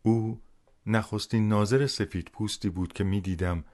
او 0.03 0.41
نخستین 0.87 1.49
ناظر 1.49 1.87
سفید 1.87 2.29
پوستی 2.29 2.69
بود 2.69 2.93
که 2.93 3.05
می 3.05 3.21
دیدم 3.21 3.65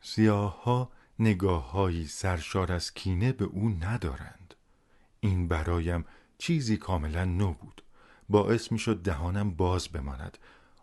سیاه 0.00 0.62
ها 0.62 0.90
نگاه 1.18 2.04
سرشار 2.06 2.72
از 2.72 2.94
کینه 2.94 3.32
به 3.32 3.44
او 3.44 3.68
ندارند. 3.68 4.54
این 5.20 5.48
برایم 5.48 6.04
چیزی 6.38 6.76
کاملا 6.76 7.24
نو 7.24 7.52
بود. 7.52 7.82
باعث 8.28 8.72
می 8.72 8.78
شد 8.78 9.02
دهانم 9.02 9.50
باز 9.50 9.88
بماند. 9.88 10.38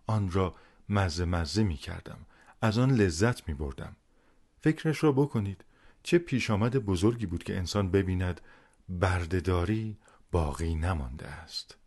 آن 0.08 0.32
را 0.32 0.56
مزه 0.90 1.26
مزه 1.26 1.64
می 1.64 1.78
کردم 1.78 2.18
از 2.62 2.78
آن 2.78 2.92
لذت 2.92 3.48
می 3.48 3.54
بردم 3.54 3.96
فکرش 4.62 5.04
را 5.04 5.12
بکنید. 5.12 5.64
چه 6.04 6.18
پیش 6.18 6.50
آمد 6.50 6.78
بزرگی 6.78 7.26
بود 7.26 7.44
که 7.44 7.58
انسان 7.58 7.92
ببیند 7.92 8.42
بردهداری 8.90 9.98
باقی 10.32 10.76
نمانده 10.76 11.28
است. 11.28 11.78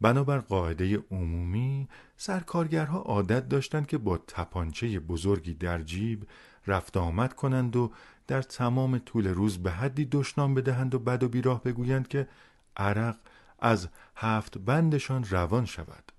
بنابر 0.00 0.38
قاعده 0.38 0.98
عمومی 1.10 1.88
سرکارگرها 2.16 2.98
عادت 2.98 3.48
داشتند 3.48 3.86
که 3.86 3.98
با 3.98 4.18
تپانچه 4.18 5.00
بزرگی 5.00 5.54
در 5.54 5.82
جیب 5.82 6.26
رفت 6.66 6.96
آمد 6.96 7.34
کنند 7.34 7.76
و 7.76 7.92
در 8.26 8.42
تمام 8.42 8.98
طول 8.98 9.26
روز 9.26 9.58
به 9.58 9.70
حدی 9.70 10.04
دشنام 10.04 10.54
بدهند 10.54 10.94
و 10.94 10.98
بد 10.98 11.22
و 11.22 11.28
بیراه 11.28 11.62
بگویند 11.62 12.08
که 12.08 12.28
عرق 12.76 13.16
از 13.58 13.88
هفت 14.16 14.58
بندشان 14.58 15.24
روان 15.30 15.64
شود. 15.64 16.12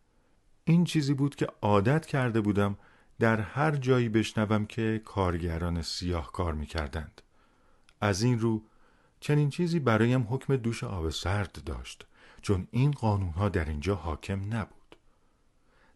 این 0.64 0.84
چیزی 0.84 1.14
بود 1.14 1.36
که 1.36 1.48
عادت 1.62 2.06
کرده 2.06 2.42
بودم 2.42 2.78
در 3.20 3.42
هر 3.42 3.76
جایی 3.76 4.10
بشنوم 4.10 4.66
که 4.66 5.02
کارگران 5.06 5.82
سیاه 5.82 6.32
کار 6.32 6.54
می‌کردند. 6.54 7.22
از 8.02 8.22
این 8.22 8.40
رو 8.40 8.64
چنین 9.20 9.50
چیزی 9.50 9.80
برایم 9.80 10.28
حکم 10.30 10.56
دوش 10.56 10.84
آب 10.84 11.10
سرد 11.10 11.62
داشت. 11.66 12.06
چون 12.42 12.68
این 12.72 12.92
قانونها 12.92 13.50
در 13.50 13.66
اینجا 13.66 13.96
حاکم 13.96 14.54
نبود 14.54 14.96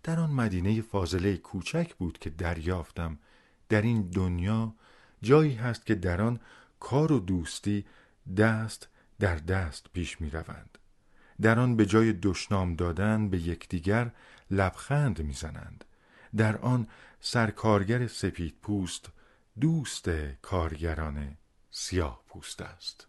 در 0.03 0.19
آن 0.19 0.31
مدینه 0.31 0.81
فاضله 0.81 1.37
کوچک 1.37 1.95
بود 1.95 2.17
که 2.19 2.29
دریافتم 2.29 3.19
در 3.69 3.81
این 3.81 4.01
دنیا 4.01 4.73
جایی 5.21 5.55
هست 5.55 5.85
که 5.85 5.95
در 5.95 6.21
آن 6.21 6.39
کار 6.79 7.11
و 7.11 7.19
دوستی 7.19 7.85
دست 8.37 8.89
در 9.19 9.35
دست 9.35 9.85
پیش 9.93 10.21
می 10.21 10.29
روند. 10.29 10.77
در 11.41 11.59
آن 11.59 11.75
به 11.75 11.85
جای 11.85 12.13
دشنام 12.13 12.75
دادن 12.75 13.29
به 13.29 13.37
یکدیگر 13.37 14.11
لبخند 14.51 15.21
می‌زنند. 15.21 15.85
در 16.35 16.57
آن 16.57 16.87
سرکارگر 17.21 18.07
سپید 18.07 18.55
پوست 18.61 19.09
دوست 19.59 20.09
کارگران 20.41 21.37
سیاه 21.71 22.23
پوست 22.27 22.61
است. 22.61 23.07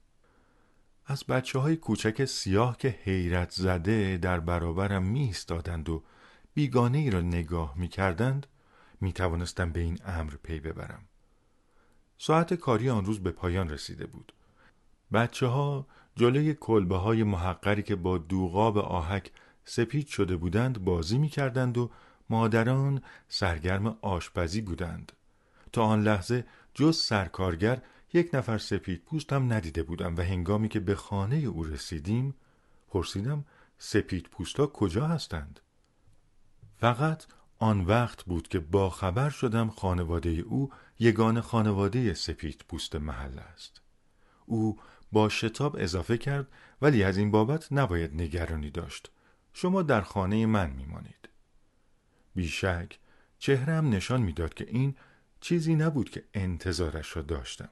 از 1.08 1.24
بچه 1.24 1.58
های 1.58 1.76
کوچک 1.76 2.24
سیاه 2.24 2.76
که 2.76 2.88
حیرت 2.88 3.50
زده 3.50 4.16
در 4.16 4.40
برابرم 4.40 5.02
می 5.02 5.34
و 5.88 6.00
بیگانه 6.54 6.98
ای 6.98 7.10
را 7.10 7.20
نگاه 7.20 7.74
می 7.76 7.88
کردند 7.88 8.46
می 9.00 9.12
توانستم 9.12 9.72
به 9.72 9.80
این 9.80 9.98
امر 10.06 10.34
پی 10.42 10.60
ببرم. 10.60 11.04
ساعت 12.18 12.54
کاری 12.54 12.90
آن 12.90 13.04
روز 13.04 13.20
به 13.20 13.30
پایان 13.30 13.70
رسیده 13.70 14.06
بود. 14.06 14.32
بچه 15.12 15.46
ها 15.46 15.86
جلوی 16.16 16.54
کلبه 16.54 16.96
های 16.96 17.22
محقری 17.22 17.82
که 17.82 17.96
با 17.96 18.18
دوغاب 18.18 18.78
آهک 18.78 19.30
سپید 19.64 20.06
شده 20.06 20.36
بودند 20.36 20.84
بازی 20.84 21.18
می 21.18 21.28
کردند 21.28 21.78
و 21.78 21.90
مادران 22.30 23.02
سرگرم 23.28 23.98
آشپزی 24.02 24.60
بودند. 24.60 25.12
تا 25.72 25.82
آن 25.82 26.02
لحظه 26.02 26.44
جز 26.74 26.96
سرکارگر 26.96 27.82
یک 28.12 28.30
نفر 28.34 28.58
سپید 28.58 29.04
پوست 29.04 29.32
هم 29.32 29.52
ندیده 29.52 29.82
بودم 29.82 30.16
و 30.16 30.20
هنگامی 30.20 30.68
که 30.68 30.80
به 30.80 30.94
خانه 30.94 31.36
او 31.36 31.64
رسیدیم 31.64 32.34
پرسیدم 32.88 33.44
سپید 33.78 34.28
پوست 34.28 34.60
ها 34.60 34.66
کجا 34.66 35.06
هستند؟ 35.06 35.60
فقط 36.78 37.24
آن 37.58 37.80
وقت 37.80 38.22
بود 38.22 38.48
که 38.48 38.58
با 38.58 38.90
خبر 38.90 39.30
شدم 39.30 39.70
خانواده 39.70 40.30
او 40.30 40.72
یگان 40.98 41.40
خانواده 41.40 42.14
سپید 42.14 42.64
پوست 42.68 42.96
محل 42.96 43.38
است. 43.38 43.80
او 44.46 44.78
با 45.12 45.28
شتاب 45.28 45.76
اضافه 45.78 46.18
کرد 46.18 46.48
ولی 46.82 47.04
از 47.04 47.16
این 47.16 47.30
بابت 47.30 47.72
نباید 47.72 48.14
نگرانی 48.14 48.70
داشت. 48.70 49.10
شما 49.52 49.82
در 49.82 50.00
خانه 50.00 50.46
من 50.46 50.70
میمانید. 50.70 51.28
بیشک 52.34 52.98
چهرم 53.38 53.88
نشان 53.88 54.22
می‌داد 54.22 54.54
که 54.54 54.66
این 54.68 54.94
چیزی 55.40 55.74
نبود 55.74 56.10
که 56.10 56.24
انتظارش 56.34 57.16
را 57.16 57.22
داشتم. 57.22 57.68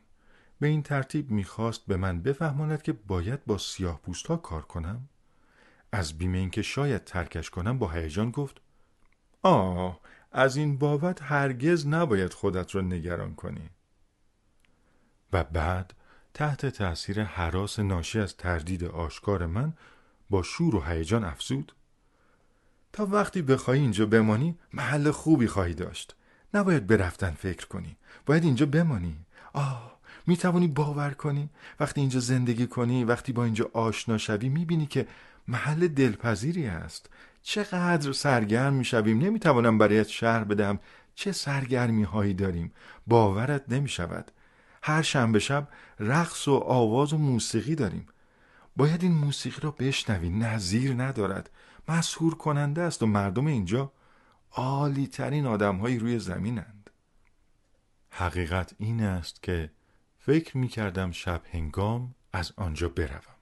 به 0.60 0.66
این 0.66 0.82
ترتیب 0.82 1.30
می‌خواست 1.30 1.86
به 1.86 1.96
من 1.96 2.22
بفهماند 2.22 2.82
که 2.82 2.92
باید 2.92 3.44
با 3.44 3.58
سیاه 3.58 4.00
پوست 4.00 4.26
ها 4.26 4.36
کار 4.36 4.62
کنم. 4.62 5.08
از 5.92 6.18
بیمه 6.18 6.38
اینکه 6.38 6.62
شاید 6.62 7.04
ترکش 7.04 7.50
کنم 7.50 7.78
با 7.78 7.88
هیجان 7.88 8.30
گفت 8.30 8.60
آه 9.42 10.00
از 10.32 10.56
این 10.56 10.78
بابت 10.78 11.22
هرگز 11.22 11.86
نباید 11.86 12.32
خودت 12.32 12.74
را 12.74 12.80
نگران 12.80 13.34
کنی. 13.34 13.70
و 15.32 15.44
بعد 15.44 15.94
تحت 16.34 16.66
تأثیر 16.66 17.22
حراس 17.22 17.78
ناشی 17.78 18.20
از 18.20 18.36
تردید 18.36 18.84
آشکار 18.84 19.46
من 19.46 19.72
با 20.30 20.42
شور 20.42 20.74
و 20.74 20.80
هیجان 20.80 21.24
افزود. 21.24 21.72
تا 22.92 23.06
وقتی 23.06 23.42
بخوای 23.42 23.78
اینجا 23.78 24.06
بمانی 24.06 24.58
محل 24.72 25.10
خوبی 25.10 25.46
خواهی 25.46 25.74
داشت. 25.74 26.16
نباید 26.54 26.86
به 26.86 26.96
رفتن 26.96 27.30
فکر 27.30 27.66
کنی. 27.66 27.96
باید 28.26 28.44
اینجا 28.44 28.66
بمانی. 28.66 29.26
آه 29.52 29.93
می 30.26 30.36
توانی 30.36 30.68
باور 30.68 31.10
کنی. 31.10 31.50
وقتی 31.80 32.00
اینجا 32.00 32.20
زندگی 32.20 32.66
کنی 32.66 33.04
وقتی 33.04 33.32
با 33.32 33.44
اینجا 33.44 33.70
آشنا 33.72 34.18
شوی 34.18 34.48
می 34.48 34.64
بینی 34.64 34.86
که 34.86 35.06
محل 35.48 35.88
دلپذیری 35.88 36.66
است 36.66 37.10
چقدر 37.42 38.12
سرگرم 38.12 38.74
می 38.74 38.84
شویم 38.84 39.18
نمی 39.18 39.38
توانم 39.38 39.78
برایت 39.78 40.08
شهر 40.08 40.44
بدم 40.44 40.78
چه 41.14 41.32
سرگرمی 41.32 42.02
هایی 42.02 42.34
داریم. 42.34 42.72
باورت 43.06 43.64
نمی 43.68 43.88
شود 43.88 44.30
هر 44.82 45.02
شنبه 45.02 45.38
شب 45.38 45.68
رقص 46.00 46.48
و 46.48 46.54
آواز 46.54 47.12
و 47.12 47.18
موسیقی 47.18 47.74
داریم. 47.74 48.06
باید 48.76 49.02
این 49.02 49.14
موسیقی 49.14 49.60
را 49.60 49.70
بشنوی. 49.70 50.30
نظیر 50.30 50.94
ندارد. 51.02 51.50
مسهور 51.88 52.34
کننده 52.34 52.82
است 52.82 53.02
و 53.02 53.06
مردم 53.06 53.46
اینجا 53.46 53.92
عالی 54.52 55.06
ترین 55.06 55.46
آدم 55.46 55.76
هایی 55.76 55.98
روی 55.98 56.18
زمینند. 56.18 56.90
حقیقت 58.10 58.74
این 58.78 59.02
است 59.02 59.42
که 59.42 59.70
فکر 60.26 60.56
می 60.58 60.68
کردم 60.68 61.10
شب 61.10 61.42
هنگام 61.50 62.14
از 62.32 62.52
آنجا 62.56 62.88
بروم. 62.88 63.34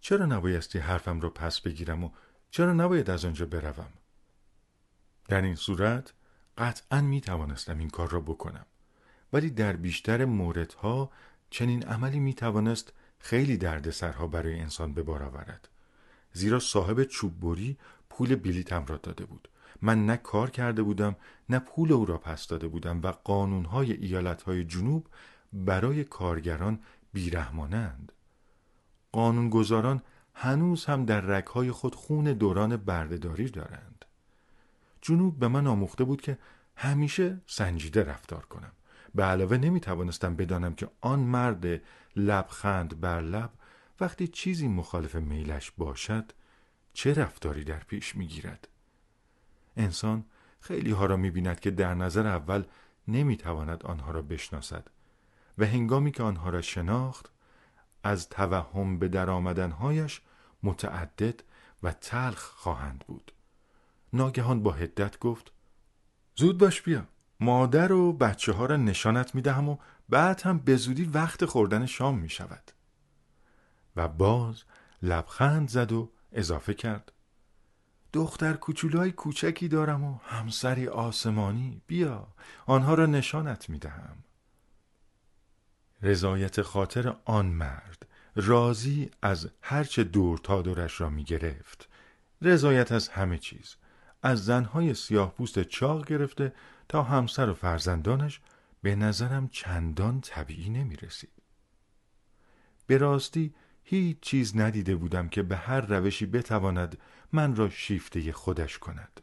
چرا 0.00 0.26
نبایستی 0.26 0.78
حرفم 0.78 1.20
را 1.20 1.30
پس 1.30 1.60
بگیرم 1.60 2.04
و 2.04 2.10
چرا 2.50 2.72
نباید 2.72 3.10
از 3.10 3.24
آنجا 3.24 3.46
بروم؟ 3.46 3.92
در 5.28 5.42
این 5.42 5.54
صورت 5.54 6.12
قطعا 6.58 7.00
می 7.00 7.20
توانستم 7.20 7.78
این 7.78 7.90
کار 7.90 8.08
را 8.10 8.20
بکنم. 8.20 8.66
ولی 9.32 9.50
در 9.50 9.76
بیشتر 9.76 10.24
موردها 10.24 11.10
چنین 11.50 11.82
عملی 11.82 12.20
می 12.20 12.34
توانست 12.34 12.92
خیلی 13.18 13.56
دردسرها 13.56 14.26
برای 14.26 14.60
انسان 14.60 14.94
به 14.94 15.02
بار 15.02 15.22
آورد. 15.22 15.68
زیرا 16.32 16.58
صاحب 16.58 17.04
چوب 17.04 17.40
بری 17.40 17.78
پول 18.10 18.34
بلیتم 18.34 18.86
را 18.86 18.96
داده 18.96 19.24
بود. 19.24 19.48
من 19.82 20.06
نه 20.06 20.16
کار 20.16 20.50
کرده 20.50 20.82
بودم 20.82 21.16
نه 21.48 21.58
پول 21.58 21.92
او 21.92 22.06
را 22.06 22.18
پس 22.18 22.46
داده 22.46 22.68
بودم 22.68 23.00
و 23.02 23.06
قانونهای 23.06 23.92
ایالتهای 23.92 24.64
جنوب 24.64 25.06
برای 25.64 26.04
کارگران 26.04 26.80
بیرحمانند. 27.12 28.12
قانونگذاران 29.12 30.02
هنوز 30.34 30.84
هم 30.84 31.04
در 31.04 31.20
رکهای 31.20 31.70
خود 31.70 31.94
خون 31.94 32.24
دوران 32.24 32.76
بردهداری 32.76 33.48
دارند. 33.50 34.04
جنوب 35.00 35.38
به 35.38 35.48
من 35.48 35.66
آموخته 35.66 36.04
بود 36.04 36.20
که 36.20 36.38
همیشه 36.76 37.40
سنجیده 37.46 38.04
رفتار 38.04 38.46
کنم. 38.46 38.72
به 39.14 39.24
علاوه 39.24 39.56
نمی 39.56 39.80
توانستم 39.80 40.36
بدانم 40.36 40.74
که 40.74 40.88
آن 41.00 41.18
مرد 41.18 41.82
لبخند 42.16 43.00
بر 43.00 43.20
لب 43.20 43.50
وقتی 44.00 44.28
چیزی 44.28 44.68
مخالف 44.68 45.14
میلش 45.14 45.70
باشد 45.70 46.32
چه 46.92 47.14
رفتاری 47.14 47.64
در 47.64 47.78
پیش 47.78 48.16
می 48.16 48.26
گیرد 48.26 48.68
انسان 49.76 50.24
خیلی 50.60 50.90
ها 50.90 51.06
را 51.06 51.16
می 51.16 51.30
بیند 51.30 51.60
که 51.60 51.70
در 51.70 51.94
نظر 51.94 52.26
اول 52.26 52.64
نمی 53.08 53.36
تواند 53.36 53.82
آنها 53.82 54.10
را 54.10 54.22
بشناسد. 54.22 54.88
و 55.58 55.66
هنگامی 55.66 56.12
که 56.12 56.22
آنها 56.22 56.50
را 56.50 56.62
شناخت 56.62 57.30
از 58.04 58.28
توهم 58.28 58.98
به 58.98 59.08
درآمدنهایش 59.08 60.20
متعدد 60.62 61.42
و 61.82 61.92
تلخ 61.92 62.42
خواهند 62.42 63.04
بود. 63.06 63.32
ناگهان 64.12 64.62
با 64.62 64.72
هدت 64.72 65.18
گفت 65.18 65.52
زود 66.34 66.58
باش 66.58 66.82
بیا 66.82 67.06
مادر 67.40 67.92
و 67.92 68.12
بچه 68.12 68.52
ها 68.52 68.66
را 68.66 68.76
نشانت 68.76 69.34
می 69.34 69.42
دهم 69.42 69.68
و 69.68 69.76
بعد 70.08 70.40
هم 70.40 70.58
به 70.58 70.76
زودی 70.76 71.04
وقت 71.04 71.44
خوردن 71.44 71.86
شام 71.86 72.18
می 72.18 72.28
شود 72.28 72.70
و 73.96 74.08
باز 74.08 74.62
لبخند 75.02 75.68
زد 75.68 75.92
و 75.92 76.10
اضافه 76.32 76.74
کرد 76.74 77.12
دختر 78.12 78.52
کوچولای 78.52 79.12
کوچکی 79.12 79.68
دارم 79.68 80.04
و 80.04 80.18
همسری 80.24 80.88
آسمانی 80.88 81.82
بیا 81.86 82.28
آنها 82.66 82.94
را 82.94 83.06
نشانت 83.06 83.70
می 83.70 83.78
دهم 83.78 84.16
رضایت 86.02 86.62
خاطر 86.62 87.16
آن 87.24 87.46
مرد 87.46 88.06
راضی 88.36 89.10
از 89.22 89.50
هرچه 89.62 90.04
دور 90.04 90.38
تا 90.38 90.62
دورش 90.62 91.00
را 91.00 91.10
می 91.10 91.24
گرفت 91.24 91.88
رضایت 92.42 92.92
از 92.92 93.08
همه 93.08 93.38
چیز 93.38 93.76
از 94.22 94.44
زنهای 94.44 94.94
سیاه 94.94 95.34
پوست 95.34 95.62
چاق 95.62 96.06
گرفته 96.06 96.52
تا 96.88 97.02
همسر 97.02 97.50
و 97.50 97.54
فرزندانش 97.54 98.40
به 98.82 98.96
نظرم 98.96 99.48
چندان 99.48 100.20
طبیعی 100.20 100.70
نمی 100.70 100.96
رسید. 100.96 101.30
به 102.86 102.98
راستی 102.98 103.54
هیچ 103.84 104.20
چیز 104.20 104.56
ندیده 104.56 104.96
بودم 104.96 105.28
که 105.28 105.42
به 105.42 105.56
هر 105.56 105.80
روشی 105.80 106.26
بتواند 106.26 106.98
من 107.32 107.56
را 107.56 107.70
شیفته 107.70 108.32
خودش 108.32 108.78
کند. 108.78 109.20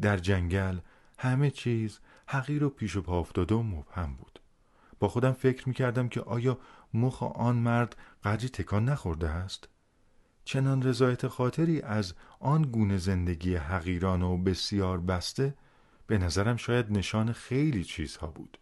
در 0.00 0.16
جنگل 0.16 0.78
همه 1.18 1.50
چیز 1.50 1.98
حقیر 2.26 2.64
و 2.64 2.70
پیش 2.70 2.96
و 2.96 3.02
پا 3.02 3.18
افتاده 3.18 3.54
و 3.54 3.62
مبهم 3.62 4.14
بود. 4.14 4.40
با 5.02 5.08
خودم 5.08 5.32
فکر 5.32 5.68
می 5.68 5.74
کردم 5.74 6.08
که 6.08 6.20
آیا 6.20 6.58
مخ 6.94 7.22
آن 7.22 7.56
مرد 7.56 7.96
قدری 8.24 8.48
تکان 8.48 8.84
نخورده 8.84 9.28
است؟ 9.28 9.68
چنان 10.44 10.82
رضایت 10.82 11.28
خاطری 11.28 11.80
از 11.80 12.14
آن 12.40 12.62
گونه 12.62 12.96
زندگی 12.96 13.54
حقیران 13.56 14.22
و 14.22 14.36
بسیار 14.36 15.00
بسته 15.00 15.54
به 16.06 16.18
نظرم 16.18 16.56
شاید 16.56 16.92
نشان 16.92 17.32
خیلی 17.32 17.84
چیزها 17.84 18.26
بود. 18.26 18.58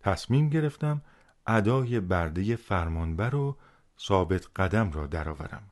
تصمیم 0.00 0.48
گرفتم 0.48 1.02
ادای 1.46 2.00
برده 2.00 2.56
فرمانبر 2.56 3.34
و 3.34 3.56
ثابت 4.00 4.46
قدم 4.56 4.92
را 4.92 5.06
درآورم 5.06 5.62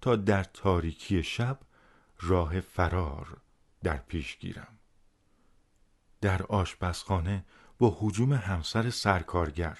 تا 0.00 0.16
در 0.16 0.44
تاریکی 0.44 1.22
شب 1.22 1.58
راه 2.20 2.60
فرار 2.60 3.36
در 3.82 3.96
پیش 3.96 4.38
گیرم. 4.38 4.78
در 6.20 6.42
آشپزخانه 6.42 7.44
با 7.82 7.96
حجوم 8.00 8.32
همسر 8.32 8.90
سرکارگر 8.90 9.78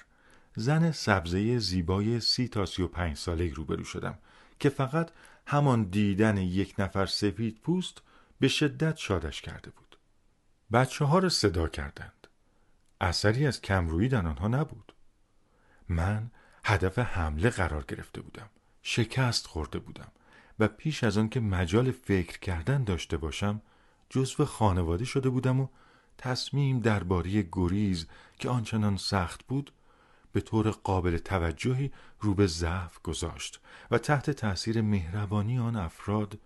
زن 0.55 0.91
سبزه 0.91 1.59
زیبای 1.59 2.19
سی 2.19 2.47
تا 2.47 2.65
سی 2.65 2.81
و 2.81 2.87
پنج 2.87 3.17
ساله 3.17 3.53
روبرو 3.53 3.83
شدم 3.83 4.17
که 4.59 4.69
فقط 4.69 5.11
همان 5.47 5.83
دیدن 5.83 6.37
یک 6.37 6.75
نفر 6.79 7.05
سفید 7.05 7.59
پوست 7.63 8.01
به 8.39 8.47
شدت 8.47 8.97
شادش 8.97 9.41
کرده 9.41 9.71
بود. 9.71 9.97
بچه 10.73 11.05
ها 11.05 11.19
را 11.19 11.29
صدا 11.29 11.67
کردند. 11.67 12.27
اثری 13.01 13.47
از 13.47 13.61
کمرویی 13.61 14.09
در 14.09 14.27
آنها 14.27 14.47
نبود. 14.47 14.93
من 15.89 16.31
هدف 16.63 16.99
حمله 16.99 17.49
قرار 17.49 17.85
گرفته 17.87 18.21
بودم. 18.21 18.49
شکست 18.81 19.47
خورده 19.47 19.79
بودم 19.79 20.11
و 20.59 20.67
پیش 20.67 21.03
از 21.03 21.17
آن 21.17 21.29
که 21.29 21.39
مجال 21.39 21.91
فکر 21.91 22.39
کردن 22.39 22.83
داشته 22.83 23.17
باشم 23.17 23.61
جزو 24.09 24.45
خانواده 24.45 25.05
شده 25.05 25.29
بودم 25.29 25.59
و 25.59 25.67
تصمیم 26.17 26.79
درباره 26.79 27.47
گریز 27.51 28.07
که 28.39 28.49
آنچنان 28.49 28.97
سخت 28.97 29.43
بود 29.47 29.71
به 30.31 30.41
طور 30.41 30.71
قابل 30.71 31.17
توجهی 31.17 31.91
رو 32.19 32.33
به 32.33 32.47
ضعف 32.47 33.01
گذاشت 33.01 33.59
و 33.91 33.97
تحت 33.97 34.31
تأثیر 34.31 34.81
مهربانی 34.81 35.59
آن 35.59 35.75
افراد 35.75 36.39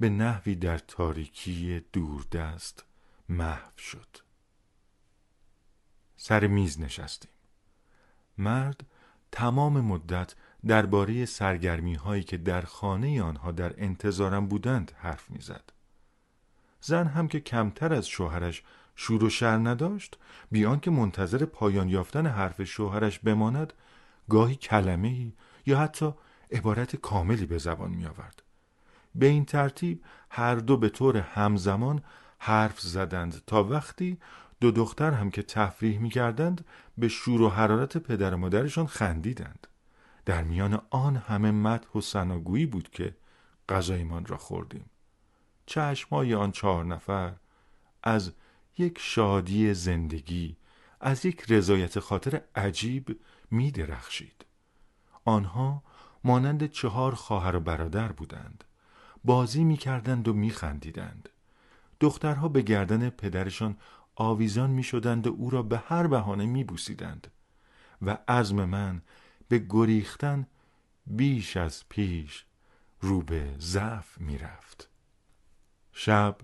به 0.00 0.08
نحوی 0.08 0.54
در 0.54 0.78
تاریکی 0.78 1.84
دوردست 1.92 2.84
محو 3.28 3.78
شد 3.78 4.16
سر 6.16 6.46
میز 6.46 6.80
نشستیم 6.80 7.30
مرد 8.38 8.86
تمام 9.32 9.80
مدت 9.80 10.34
درباره 10.66 11.26
سرگرمی 11.26 11.94
هایی 11.94 12.22
که 12.22 12.36
در 12.36 12.60
خانه 12.60 13.22
آنها 13.22 13.52
در 13.52 13.74
انتظارم 13.76 14.48
بودند 14.48 14.92
حرف 14.96 15.30
می‌زد. 15.30 15.72
زن 16.80 17.06
هم 17.06 17.28
که 17.28 17.40
کمتر 17.40 17.94
از 17.94 18.08
شوهرش 18.08 18.62
شور 19.02 19.24
و 19.24 19.30
شر 19.30 19.56
نداشت 19.56 20.18
بیان 20.50 20.80
که 20.80 20.90
منتظر 20.90 21.44
پایان 21.44 21.88
یافتن 21.88 22.26
حرف 22.26 22.64
شوهرش 22.64 23.18
بماند 23.18 23.72
گاهی 24.28 24.54
کلمه 24.54 25.32
یا 25.66 25.78
حتی 25.78 26.14
عبارت 26.52 26.96
کاملی 26.96 27.46
به 27.46 27.58
زبان 27.58 27.90
می 27.90 28.06
آورد. 28.06 28.42
به 29.14 29.26
این 29.26 29.44
ترتیب 29.44 30.04
هر 30.30 30.54
دو 30.54 30.76
به 30.76 30.88
طور 30.88 31.16
همزمان 31.16 32.02
حرف 32.38 32.80
زدند 32.80 33.42
تا 33.46 33.64
وقتی 33.64 34.18
دو 34.60 34.70
دختر 34.70 35.10
هم 35.10 35.30
که 35.30 35.42
تفریح 35.42 35.98
می 35.98 36.10
کردند 36.10 36.64
به 36.98 37.08
شور 37.08 37.40
و 37.40 37.48
حرارت 37.48 37.96
پدر 37.96 38.34
و 38.34 38.36
مادرشان 38.36 38.86
خندیدند. 38.86 39.66
در 40.24 40.42
میان 40.42 40.82
آن 40.90 41.16
همه 41.16 41.50
مدح 41.50 41.88
و 41.94 42.00
سناگویی 42.00 42.66
بود 42.66 42.90
که 42.90 43.16
غذایمان 43.68 44.26
را 44.26 44.36
خوردیم. 44.36 44.90
چشمای 45.66 46.34
آن 46.34 46.52
چهار 46.52 46.84
نفر 46.84 47.32
از 48.02 48.32
یک 48.80 48.98
شادی 48.98 49.74
زندگی 49.74 50.56
از 51.00 51.24
یک 51.24 51.44
رضایت 51.48 51.98
خاطر 51.98 52.42
عجیب 52.54 53.20
می 53.50 53.70
درخشید. 53.70 54.44
آنها 55.24 55.82
مانند 56.24 56.66
چهار 56.66 57.14
خواهر 57.14 57.56
و 57.56 57.60
برادر 57.60 58.12
بودند. 58.12 58.64
بازی 59.24 59.64
می 59.64 59.76
کردند 59.76 60.28
و 60.28 60.32
می 60.32 60.50
خندیدند. 60.50 61.28
دخترها 62.00 62.48
به 62.48 62.62
گردن 62.62 63.10
پدرشان 63.10 63.76
آویزان 64.14 64.70
می 64.70 64.82
شدند 64.82 65.26
و 65.26 65.30
او 65.30 65.50
را 65.50 65.62
به 65.62 65.78
هر 65.78 66.06
بهانه 66.06 66.46
می 66.46 66.64
بوسیدند 66.64 67.30
و 68.02 68.18
عزم 68.28 68.64
من 68.64 69.02
به 69.48 69.66
گریختن 69.68 70.46
بیش 71.06 71.56
از 71.56 71.88
پیش 71.88 72.44
رو 73.00 73.22
به 73.22 73.54
ضعف 73.58 74.20
می 74.20 74.38
رفت. 74.38 74.88
شب 75.92 76.36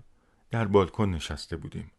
در 0.51 0.65
بالکن 0.67 1.09
نشسته 1.09 1.57
بودیم. 1.57 1.91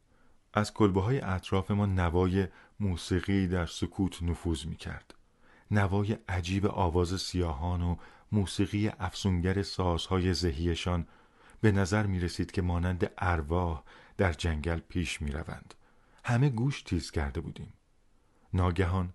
از 0.59 0.75
کلبه 0.75 1.01
های 1.01 1.21
اطراف 1.21 1.71
ما 1.71 1.87
نوای 1.87 2.49
موسیقی 2.81 3.47
در 3.47 3.66
سکوت 3.66 4.23
نفوذ 4.23 4.66
می 4.66 4.77
کرد. 4.77 5.14
نوای 5.71 6.18
عجیب 6.29 6.66
آواز 6.66 7.21
سیاهان 7.21 7.83
و 7.83 7.97
موسیقی 8.33 8.88
افسونگر 8.88 9.62
سازهای 9.62 10.35
زهیشان 10.35 11.07
به 11.61 11.73
نظر 11.73 12.07
می 12.07 12.21
رسید 12.21 12.51
که 12.51 12.62
مانند 12.62 13.11
ارواح 13.18 13.83
در 14.16 14.33
جنگل 14.33 14.79
پیش 14.79 15.23
می 15.23 15.31
روند. 15.31 15.75
همه 16.25 16.49
گوش 16.49 16.83
تیز 16.83 17.11
کرده 17.11 17.40
بودیم. 17.40 17.73
ناگهان 18.55 19.12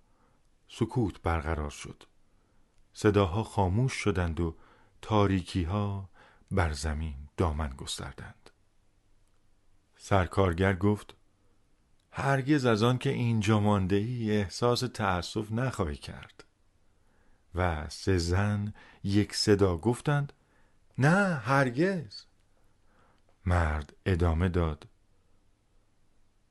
سکوت 0.67 1.21
برقرار 1.21 1.69
شد. 1.69 2.03
صداها 2.93 3.43
خاموش 3.43 3.93
شدند 3.93 4.39
و 4.39 4.55
تاریکی 5.01 5.63
ها 5.63 6.09
بر 6.51 6.73
زمین 6.73 7.15
دامن 7.37 7.69
گستردند. 7.69 8.49
سرکارگر 9.97 10.73
گفت 10.73 11.15
هرگز 12.15 12.65
از 12.65 12.83
آن 12.83 12.97
که 12.97 13.09
اینجا 13.09 13.59
مانده 13.59 13.95
ای 13.95 14.31
احساس 14.31 14.79
تأسف 14.79 15.51
نخواهی 15.51 15.95
کرد. 15.95 16.43
و 17.55 17.89
سه 17.89 18.17
زن 18.17 18.73
یک 19.03 19.35
صدا 19.35 19.77
گفتند 19.77 20.33
نه 20.97 21.35
هرگز. 21.35 22.23
مرد 23.45 23.93
ادامه 24.05 24.49
داد 24.49 24.87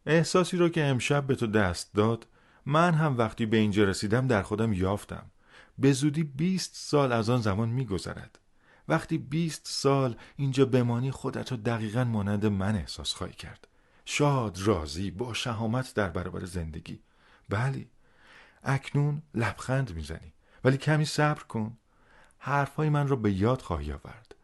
احساسی 0.06 0.56
رو 0.56 0.68
که 0.68 0.84
امشب 0.84 1.26
به 1.26 1.34
تو 1.34 1.46
دست 1.46 1.94
داد 1.94 2.26
من 2.66 2.94
هم 2.94 3.18
وقتی 3.18 3.46
به 3.46 3.56
اینجا 3.56 3.84
رسیدم 3.84 4.26
در 4.26 4.42
خودم 4.42 4.72
یافتم. 4.72 5.30
به 5.78 5.92
زودی 5.92 6.24
بیست 6.24 6.70
سال 6.74 7.12
از 7.12 7.30
آن 7.30 7.40
زمان 7.40 7.68
میگذرد. 7.68 8.38
وقتی 8.88 9.18
بیست 9.18 9.62
سال 9.64 10.16
اینجا 10.36 10.64
بمانی 10.64 11.10
خودت 11.10 11.50
رو 11.50 11.56
دقیقا 11.56 12.04
مانند 12.04 12.46
من 12.46 12.76
احساس 12.76 13.14
خواهی 13.14 13.32
کرد. 13.32 13.68
شاد 14.04 14.58
راضی 14.64 15.10
با 15.10 15.34
شهامت 15.34 15.94
در 15.94 16.08
برابر 16.08 16.44
زندگی. 16.44 17.00
بلی 17.48 17.88
اکنون 18.64 19.22
لبخند 19.34 19.94
می‌زنی 19.94 20.32
ولی 20.64 20.76
کمی 20.76 21.04
صبر 21.04 21.42
کن. 21.42 21.76
حرفهای 22.38 22.88
من 22.88 23.08
را 23.08 23.16
به 23.16 23.32
یاد 23.32 23.60
خواهی 23.60 23.92
آورد. 23.92 24.34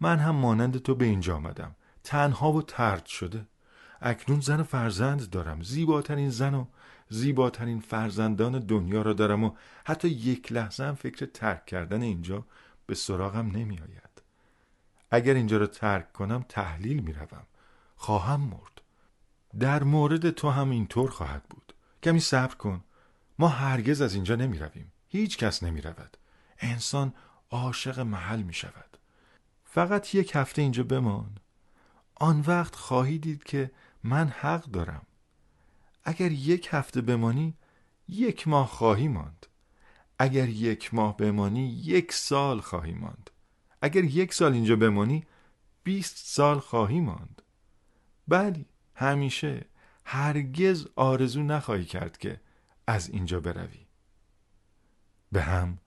من 0.00 0.18
هم 0.18 0.34
مانند 0.34 0.78
تو 0.78 0.94
به 0.94 1.04
اینجا 1.04 1.36
آمدم. 1.36 1.74
تنها 2.04 2.52
و 2.52 2.62
ترد 2.62 3.06
شده. 3.06 3.46
اکنون 4.00 4.40
زن 4.40 4.60
و 4.60 4.64
فرزند 4.64 5.30
دارم. 5.30 5.62
زیباترین 5.62 6.30
زن 6.30 6.54
و 6.54 6.66
زیباترین 7.08 7.80
فرزندان 7.80 8.58
دنیا 8.58 9.02
را 9.02 9.12
دارم 9.12 9.44
و 9.44 9.50
حتی 9.84 10.08
یک 10.08 10.52
لحظه 10.52 10.84
هم 10.84 10.94
فکر 10.94 11.26
ترک 11.26 11.66
کردن 11.66 12.02
اینجا 12.02 12.46
به 12.86 12.94
سراغم 12.94 13.46
نمی 13.46 13.78
آید. 13.78 14.22
اگر 15.10 15.34
اینجا 15.34 15.56
را 15.56 15.66
ترک 15.66 16.12
کنم 16.12 16.44
تحلیل 16.48 17.00
می 17.00 17.12
روم. 17.12 17.46
خواهم 17.96 18.40
مرد. 18.40 18.73
در 19.60 19.82
مورد 19.82 20.30
تو 20.30 20.50
هم 20.50 20.70
اینطور 20.70 21.10
خواهد 21.10 21.42
بود. 21.50 21.74
کمی 22.02 22.20
صبر 22.20 22.54
کن. 22.54 22.84
ما 23.38 23.48
هرگز 23.48 24.00
از 24.00 24.14
اینجا 24.14 24.36
نمی 24.36 24.58
رویم 24.58 24.92
هیچ 25.08 25.38
کس 25.38 25.62
نمی 25.62 25.80
رود 25.80 26.16
انسان 26.58 27.14
عاشق 27.50 28.00
محل 28.00 28.42
می 28.42 28.54
شود 28.54 28.98
فقط 29.64 30.14
یک 30.14 30.32
هفته 30.34 30.62
اینجا 30.62 30.82
بمان. 30.82 31.38
آن 32.14 32.40
وقت 32.46 32.76
خواهی 32.76 33.18
دید 33.18 33.44
که 33.44 33.70
من 34.04 34.28
حق 34.28 34.64
دارم. 34.64 35.06
اگر 36.04 36.32
یک 36.32 36.68
هفته 36.70 37.00
بمانی 37.00 37.54
یک 38.08 38.48
ماه 38.48 38.66
خواهی 38.66 39.08
ماند. 39.08 39.46
اگر 40.18 40.48
یک 40.48 40.94
ماه 40.94 41.16
بمانی 41.16 41.68
یک 41.68 42.12
سال 42.12 42.60
خواهی 42.60 42.92
ماند. 42.94 43.30
اگر 43.82 44.04
یک 44.04 44.34
سال 44.34 44.52
اینجا 44.52 44.76
بمانی 44.76 45.24
بیست 45.84 46.16
سال 46.16 46.58
خواهی 46.58 47.00
ماند. 47.00 47.42
بلی 48.28 48.66
همیشه 48.94 49.64
هرگز 50.04 50.86
آرزو 50.96 51.42
نخواهی 51.42 51.84
کرد 51.84 52.18
که 52.18 52.40
از 52.86 53.08
اینجا 53.08 53.40
بروی. 53.40 53.86
به 55.32 55.42
هم 55.42 55.78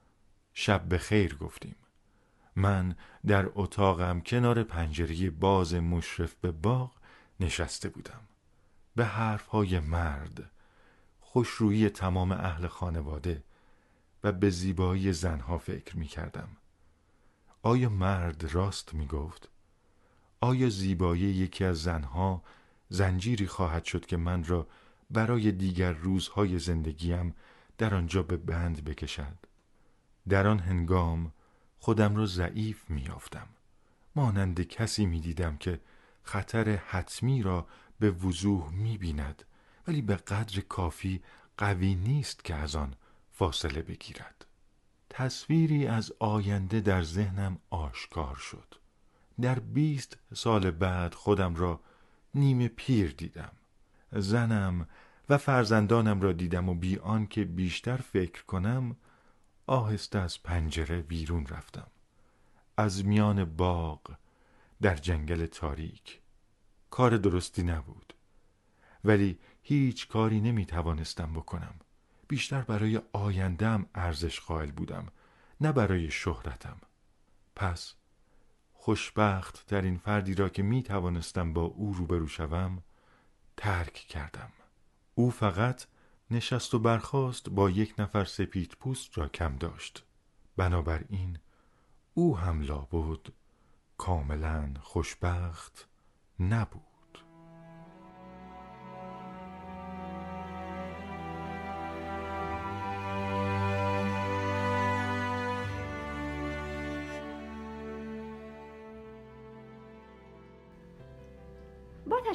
شب 0.54 0.82
به 0.84 0.98
خیر 0.98 1.34
گفتیم. 1.34 1.76
من 2.56 2.94
در 3.26 3.50
اتاقم 3.54 4.20
کنار 4.20 4.62
پنجره 4.62 5.30
باز 5.30 5.74
مشرف 5.74 6.34
به 6.34 6.50
باغ 6.50 6.92
نشسته 7.40 7.88
بودم. 7.88 8.20
به 8.96 9.04
حرفهای 9.04 9.80
مرد 9.80 10.50
خوشرویی 11.20 11.90
تمام 11.90 12.32
اهل 12.32 12.66
خانواده 12.66 13.42
و 14.24 14.32
به 14.32 14.50
زیبایی 14.50 15.12
زنها 15.12 15.58
فکر 15.58 15.96
می 15.96 16.06
کردم 16.06 16.48
آیا 17.62 17.88
مرد 17.88 18.54
راست 18.54 18.94
می 18.94 19.06
گفت؟ 19.06 19.48
آیا 20.40 20.68
زیبایی 20.68 21.22
یکی 21.22 21.64
از 21.64 21.82
زنها 21.82 22.42
زنجیری 22.88 23.46
خواهد 23.46 23.84
شد 23.84 24.06
که 24.06 24.16
من 24.16 24.44
را 24.44 24.66
برای 25.10 25.52
دیگر 25.52 25.92
روزهای 25.92 26.58
زندگیم 26.58 27.34
در 27.78 27.94
آنجا 27.94 28.22
به 28.22 28.36
بند 28.36 28.84
بکشد. 28.84 29.36
در 30.28 30.46
آن 30.46 30.58
هنگام 30.58 31.32
خودم 31.78 32.16
را 32.16 32.26
ضعیف 32.26 32.90
میافتم 32.90 33.48
مانند 34.16 34.60
کسی 34.60 35.06
می‌دیدم 35.06 35.56
که 35.56 35.80
خطر 36.22 36.68
حتمی 36.68 37.42
را 37.42 37.66
به 37.98 38.10
وضوح 38.10 38.70
می‌بیند 38.72 39.44
ولی 39.86 40.02
به 40.02 40.16
قدر 40.16 40.60
کافی 40.60 41.22
قوی 41.56 41.94
نیست 41.94 42.44
که 42.44 42.54
از 42.54 42.76
آن 42.76 42.94
فاصله 43.32 43.82
بگیرد. 43.82 44.44
تصویری 45.10 45.86
از 45.86 46.12
آینده 46.18 46.80
در 46.80 47.02
ذهنم 47.02 47.58
آشکار 47.70 48.36
شد. 48.36 48.74
در 49.40 49.58
بیست 49.58 50.18
سال 50.34 50.70
بعد 50.70 51.14
خودم 51.14 51.54
را 51.54 51.80
نیمه 52.34 52.68
پیر 52.68 53.14
دیدم. 53.18 53.52
زنم 54.12 54.88
و 55.28 55.38
فرزندانم 55.38 56.20
را 56.20 56.32
دیدم 56.32 56.68
و 56.68 56.74
بی 56.74 57.00
که 57.30 57.44
بیشتر 57.44 57.96
فکر 57.96 58.44
کنم 58.44 58.96
آهسته 59.66 60.18
از 60.18 60.42
پنجره 60.42 61.02
بیرون 61.02 61.46
رفتم. 61.46 61.86
از 62.76 63.04
میان 63.04 63.44
باغ 63.44 64.16
در 64.82 64.96
جنگل 64.96 65.46
تاریک. 65.46 66.20
کار 66.90 67.16
درستی 67.16 67.62
نبود. 67.62 68.14
ولی 69.04 69.38
هیچ 69.62 70.08
کاری 70.08 70.40
نمی 70.40 70.66
توانستم 70.66 71.32
بکنم. 71.32 71.74
بیشتر 72.28 72.62
برای 72.62 73.00
آیندم 73.12 73.86
ارزش 73.94 74.40
قائل 74.40 74.70
بودم 74.70 75.06
نه 75.60 75.72
برای 75.72 76.10
شهرتم. 76.10 76.76
پس 77.56 77.94
خوشبخت 78.88 79.66
در 79.66 79.82
این 79.82 79.96
فردی 79.96 80.34
را 80.34 80.48
که 80.48 80.62
می 80.62 80.82
توانستم 80.82 81.52
با 81.52 81.62
او 81.62 81.92
روبرو 81.92 82.26
شوم 82.26 82.82
ترک 83.56 83.92
کردم. 83.92 84.52
او 85.14 85.30
فقط 85.30 85.84
نشست 86.30 86.74
و 86.74 86.78
برخاست 86.78 87.50
با 87.50 87.70
یک 87.70 87.94
نفر 87.98 88.24
سپید 88.24 88.76
پوست 88.80 89.18
را 89.18 89.28
کم 89.28 89.56
داشت. 89.56 90.04
بنابراین 90.56 91.38
او 92.14 92.38
هم 92.38 92.60
لابد 92.62 93.32
کاملا 93.98 94.74
خوشبخت 94.80 95.88
نبود. 96.40 96.87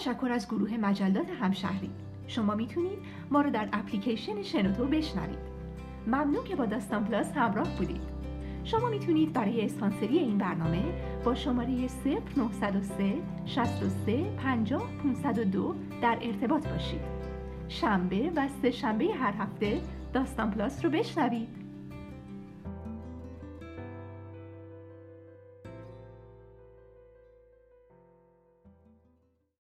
تشکر 0.03 0.31
از 0.31 0.47
گروه 0.47 0.77
مجلات 0.77 1.29
همشهری. 1.41 1.89
شما 2.27 2.55
می‌تونید 2.55 2.99
ما 3.31 3.41
رو 3.41 3.49
در 3.49 3.69
اپلیکیشن 3.73 4.41
شنوتو 4.41 4.85
بشنوید. 4.85 5.39
ممنون 6.07 6.43
که 6.43 6.55
با 6.55 6.65
داستان 6.65 7.03
پلاس 7.03 7.31
همراه 7.31 7.77
بودید. 7.77 8.01
شما 8.63 8.89
می‌تونید 8.89 9.33
برای 9.33 9.65
اسپانسری 9.65 10.17
این 10.17 10.37
برنامه 10.37 10.83
با 11.25 11.35
شماره 11.35 11.87
0903 12.35 13.13
63 13.45 14.31
50 14.37 14.83
502 15.03 15.75
در 16.01 16.17
ارتباط 16.21 16.67
باشید. 16.67 17.01
شنبه 17.69 18.31
و 18.35 18.47
سه 18.61 18.71
شنبه 18.71 19.05
هر 19.05 19.33
هفته 19.39 19.81
داستان 20.13 20.51
پلاس 20.51 20.85
رو 20.85 20.91
بشنوید. 20.91 21.62